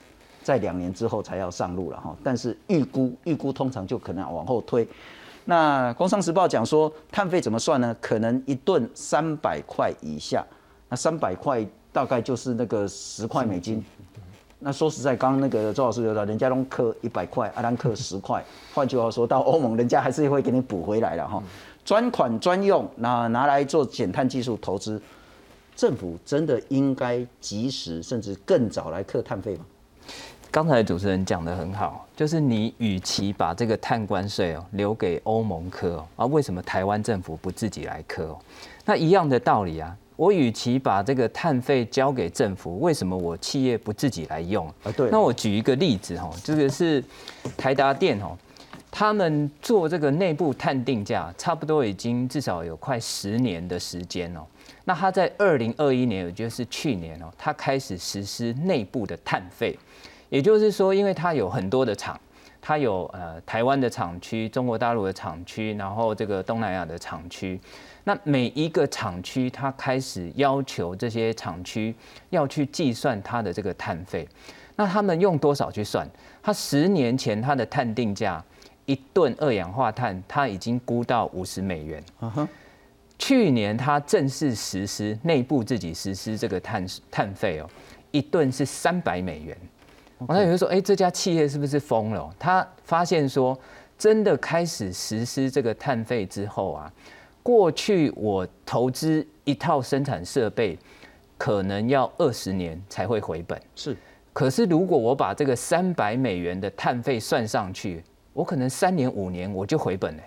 [0.45, 4.87] 在两年之后才要上路了哈，但是预估预估通常就可能往后推。
[5.47, 7.97] 那《工商时报》讲说碳费怎么算呢？
[8.01, 10.45] 可能一顿三百块以下，
[10.89, 13.85] 那三百块大概就是那个十块美金。
[14.61, 18.43] 那说实在，刚刚那个周老师有的，人家都克一百块，阿兰克十块。
[18.73, 21.43] 换句话说，到欧盟人家还是会给你补回来了哈。
[21.85, 24.99] 专款专用，那拿来做减碳技术投资，
[25.77, 29.67] 政府真的应该及时甚至更早来克碳费吗？
[30.55, 38.39] 刚才主持人讲的很好，就是你与其把这个碳关税哦留给欧盟科哦，啊，为什么台湾政府不自己来科哦？
[38.85, 44.65] 那一样的道理啊，我与其把这个碳费交给政府，为什么我企业不自己来用？
[44.85, 45.11] 啊，对。
[45.11, 47.03] 那我举一个例子哈，这个是
[47.57, 48.39] 台达电哦，
[48.93, 54.47] 他们做这个内部碳定价，差不多已经至少有快十年的时间哦。
[54.85, 59.77] 那他在二零二一年，也就是去年哦，他开始实施内部的碳费，
[60.35, 62.21] 也就是说，因为它有很多的厂。
[62.61, 67.61] 它有呃台湾的厂区、中国大陆的厂区，然后这个东南亚的厂区。
[68.05, 71.95] 那每一个厂区，它开始要求这些厂区
[72.31, 74.27] 要去计算它的这个碳费。
[74.77, 76.09] 那他们用多少去算？
[76.43, 78.43] 它十年前它的碳定价
[78.87, 82.03] 一吨二氧化碳，它已经估到五十美元。
[83.19, 87.69] 去年它正式实施内部自己实施这个碳碳费哦，
[88.11, 89.55] 一吨是三百美元。
[90.29, 93.59] 那有人说：“哎，这家企业是不是疯了？”他发现说，
[93.99, 96.93] 真的开始实施这个碳费之后啊，
[97.43, 100.79] 过去我投资一套生产设备，
[101.37, 103.61] 可能要二十年才会回本。
[103.75, 103.97] 是，
[104.33, 108.03] 可是如果我把这个三百美元的碳费算上去，
[108.33, 110.23] 我可能三年五年我就回本了。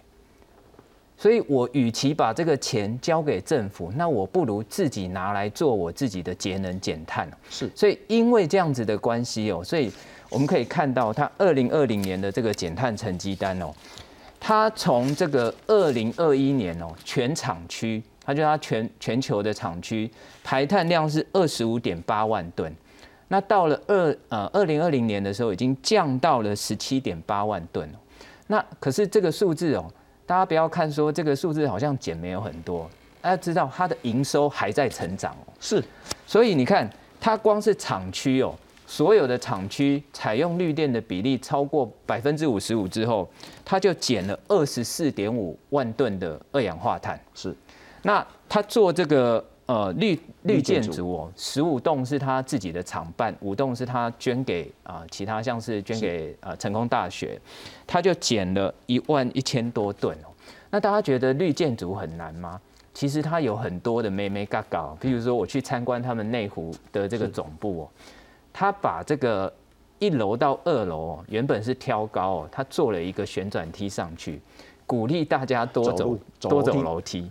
[1.19, 7.27] 所以，我与其把这个钱交给政府，那我不如自己拿来做我自己的节能减碳。
[7.49, 9.91] 是，所以因为这样子的关系哦，所以
[10.29, 13.73] 我们可以看到，它二零二零年的这个减碳成绩单哦，
[14.39, 20.07] 它从这个二零二一年哦，全厂区，它就它全全球的厂区
[20.43, 22.71] 排碳量是二十五点八万吨，
[23.29, 27.91] 那到了二呃二零二零年的时候，已经降到了十七点八万吨
[28.45, 29.91] 那可是这个数字哦。
[30.27, 32.87] 大家不要看说这个数字好像减没有很多，
[33.21, 35.53] 大家知道它的营收还在成长哦。
[35.59, 35.83] 是，
[36.27, 36.87] 所以你看
[37.19, 38.53] 它光是厂区哦，
[38.85, 43.27] 所有的厂区采用绿电的比例超过百分之五十五之后，
[43.65, 47.19] 它就减了二十四点五万吨的二氧化碳。
[47.33, 47.55] 是，
[48.03, 49.43] 那它做这个。
[49.67, 57.39] 呃，绿绿建筑哦，十五栋是他自己的厂办，五栋是他捐给啊，其他像是捐给呃成功大学，
[57.85, 60.27] 他就减了一万一千多吨哦。
[60.69, 62.59] 那大家觉得绿建筑很难吗？
[62.93, 67.89] 其实它有很多的妹妹嘎嘎，比如说我去参观他们内湖的这个总部哦，
[68.53, 69.53] 他把这个
[69.99, 74.41] 一楼到二楼原本是挑高哦，他做了一个旋转梯上去，
[74.85, 77.29] 鼓励大家多走多走楼梯。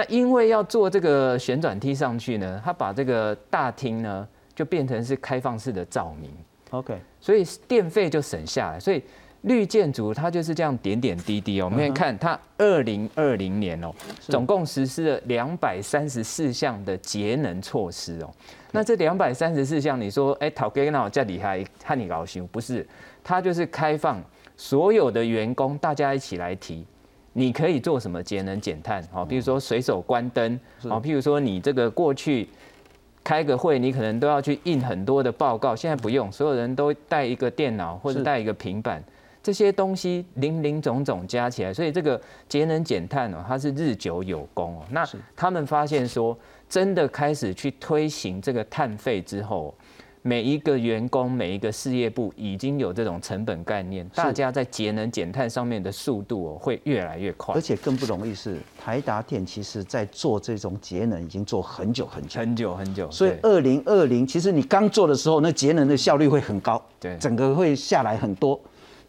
[0.00, 6.30] 那因为要做这个旋转梯上去呢，他把这个大厅呢就变成是开放式的照明
[6.70, 8.80] ，OK，所以电费就省下来。
[8.80, 9.02] 所以
[9.42, 11.66] 绿建筑它就是这样点点滴滴哦。
[11.66, 18.30] 我们可以看它二零二零年哦，总共实施了两百三十四项的节能措施哦。
[18.72, 22.88] 那这两百三十四项，你说哎，陶哥那我再厉害，看你高兴不是？
[23.22, 24.18] 它就是开放
[24.56, 26.86] 所有的员工大家一起来提。
[27.32, 29.02] 你可以做什么节能减碳？
[29.12, 30.58] 好，比如说随手关灯，
[30.88, 32.48] 好，譬如说你这个过去
[33.22, 39.02] 开个会，你可能都要去印很多的报告，现在不用，所有人都带一个电脑或者带一个平板，
[39.42, 44.82] 这些东西零零总总加起来，所以这个节能减碳哦，它是日久有功哦。
[44.90, 45.06] 那
[45.36, 46.36] 他们发现说，
[46.68, 49.74] 真的开始去推行这个碳费之后。
[50.22, 57.54] 每一个员工、每一个事业部已经有这种成本概念，大家在节能减碳上面的速度哦会越来越快。
[57.54, 63.10] 而且更不容易是台达电，其实在做这种节能已经做很久很久很久很久。
[63.10, 68.60] 所以二零二零，其实你刚做的时候，那节能的效率会很高，对，整个会下来很多。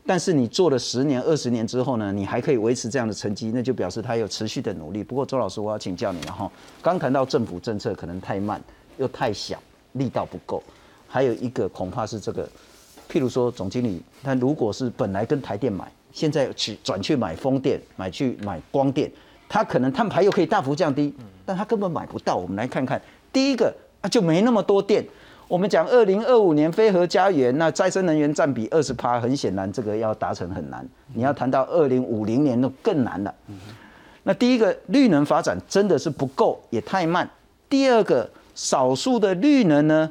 [0.06, 5.04] 但是你做了十年、二十年之后呢，你还可以维持这样的成绩，那就表示它有持续的努力。
[5.04, 6.52] 不过周老师，我要请教你了哈，
[6.82, 8.60] 刚谈到政府政策可能太慢
[8.98, 10.64] 又太小，力道不够。
[11.12, 12.48] 还有一个恐怕是这个，
[13.12, 19.12] 譬如说总经理，他如果是本来跟台电买，现在去转去买风电，买去买光电，
[19.50, 21.14] 他可能碳排又可以大幅降低，
[21.46, 22.38] 但他根本买不到。
[22.38, 23.02] 我们来看看，
[23.34, 25.06] 第一个啊就没那么多电。
[25.50, 30.88] 我们讲二零二五年飞核家园，那再生能源占比二十趴，很显然这个要达成很难。
[31.14, 33.36] 你要谈到二零五零年，那更难了。
[34.24, 37.30] 那第一个绿能发展真的是不够，也太慢。
[37.70, 40.10] 第二个，少数的绿能呢？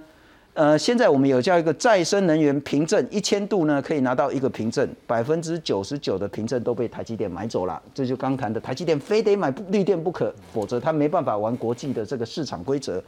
[0.60, 7.80] 呃，现在我们有叫一个再生能源凭证，一千度呢可以拿到一个凭证，百分之九十九的凭证都被台积电买走了。
[7.94, 13.02] 这就刚谈的，台积电非得买绿电不可，否则它没办法玩国际的这个市场规则。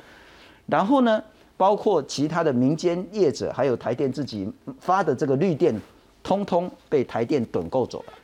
[0.65, 1.23] 然后呢，
[1.59, 4.51] 包括其他的民间业者，还有台电自己
[4.81, 5.79] 发的这个绿电，
[6.23, 8.15] 通通被台电趸购走了。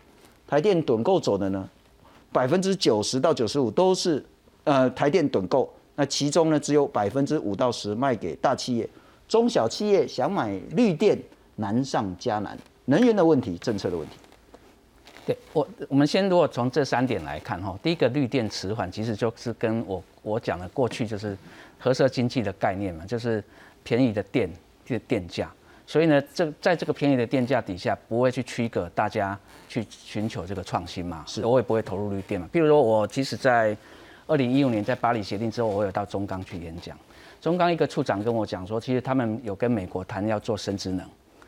[0.47, 1.69] 台电趸购走的呢，
[2.33, 4.25] 百分之九十到九十五都是
[4.65, 8.89] 呃台电趸购，那其中呢只有百分之五到十卖给大企业。
[9.29, 11.17] 中小企业想买绿电
[11.57, 14.15] 难上加难，能源的问题，政策的问题。
[15.27, 21.37] 对我，我们先如果从这三点来看哈，第一个绿电迟缓，其实就是跟我我讲的过去就是
[21.79, 23.45] 合色经济的概念嘛，就是
[23.83, 24.51] 便宜的电
[24.87, 25.53] 的电价，
[25.87, 32.49] 所以呢，这在这个便宜的电价底下，不会去驱隔大家去寻求这个创新嘛，是，我也不会投入绿电嘛。
[32.51, 33.77] 比如说我即使在
[34.27, 36.97] 二零一五年在巴黎协定之后，我有到中钢去演讲，
[37.41, 41.07] 中钢一个处长跟我讲说，其实他们有跟美国谈要做生殖能。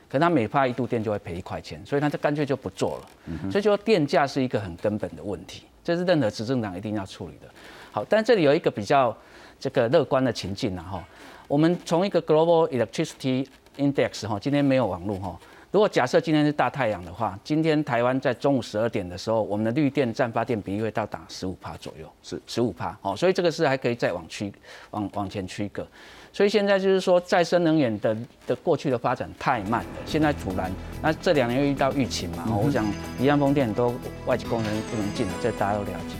[0.09, 3.07] 可他每发一度电就会赔一块钱，所以他就干脆就不做了。
[3.49, 7.49] 所以就说电价是一个很根本的问题，这是任何执政党一定要处理的。
[7.93, 9.17] 好，但这里有一个比较
[9.61, 11.05] 这个乐观的情境啊哈，
[11.47, 15.39] 我们从一个 Global Electricity Index 哈，今天没有网络哈。
[15.73, 24.53] 如果假设今天是大太阳的话，今天台湾在中午十二点的时候，我们的绿电占发电比例会到达十五帕左右，是十五帕哦，所以这个是还可以再往区
[24.91, 25.87] 往往前区隔。
[26.33, 28.17] 所以现在就是说，再生能源的
[28.49, 32.85] 的过去的发展太慢了，现在突然，那这两年又遇到疫情嘛，我想
[33.21, 33.95] 离岸风电很多
[34.27, 36.17] 外籍工人不能进了，这大家都了解。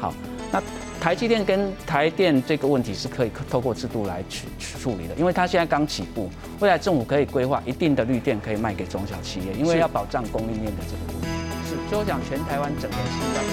[0.00, 0.14] 好，
[0.50, 0.62] 那
[1.06, 6.28] 台积电跟台电这个问题是可以透过制度来去处理的，因为它现在刚起步，
[6.58, 11.28] 未来政府可以规划一定的绿电可以卖给中小企业，因为要保障供应链的这个问题。
[11.68, 13.50] 是，所以我讲全台湾整个是要去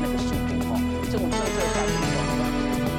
[0.00, 2.07] 那个速度哈，这种政策下去。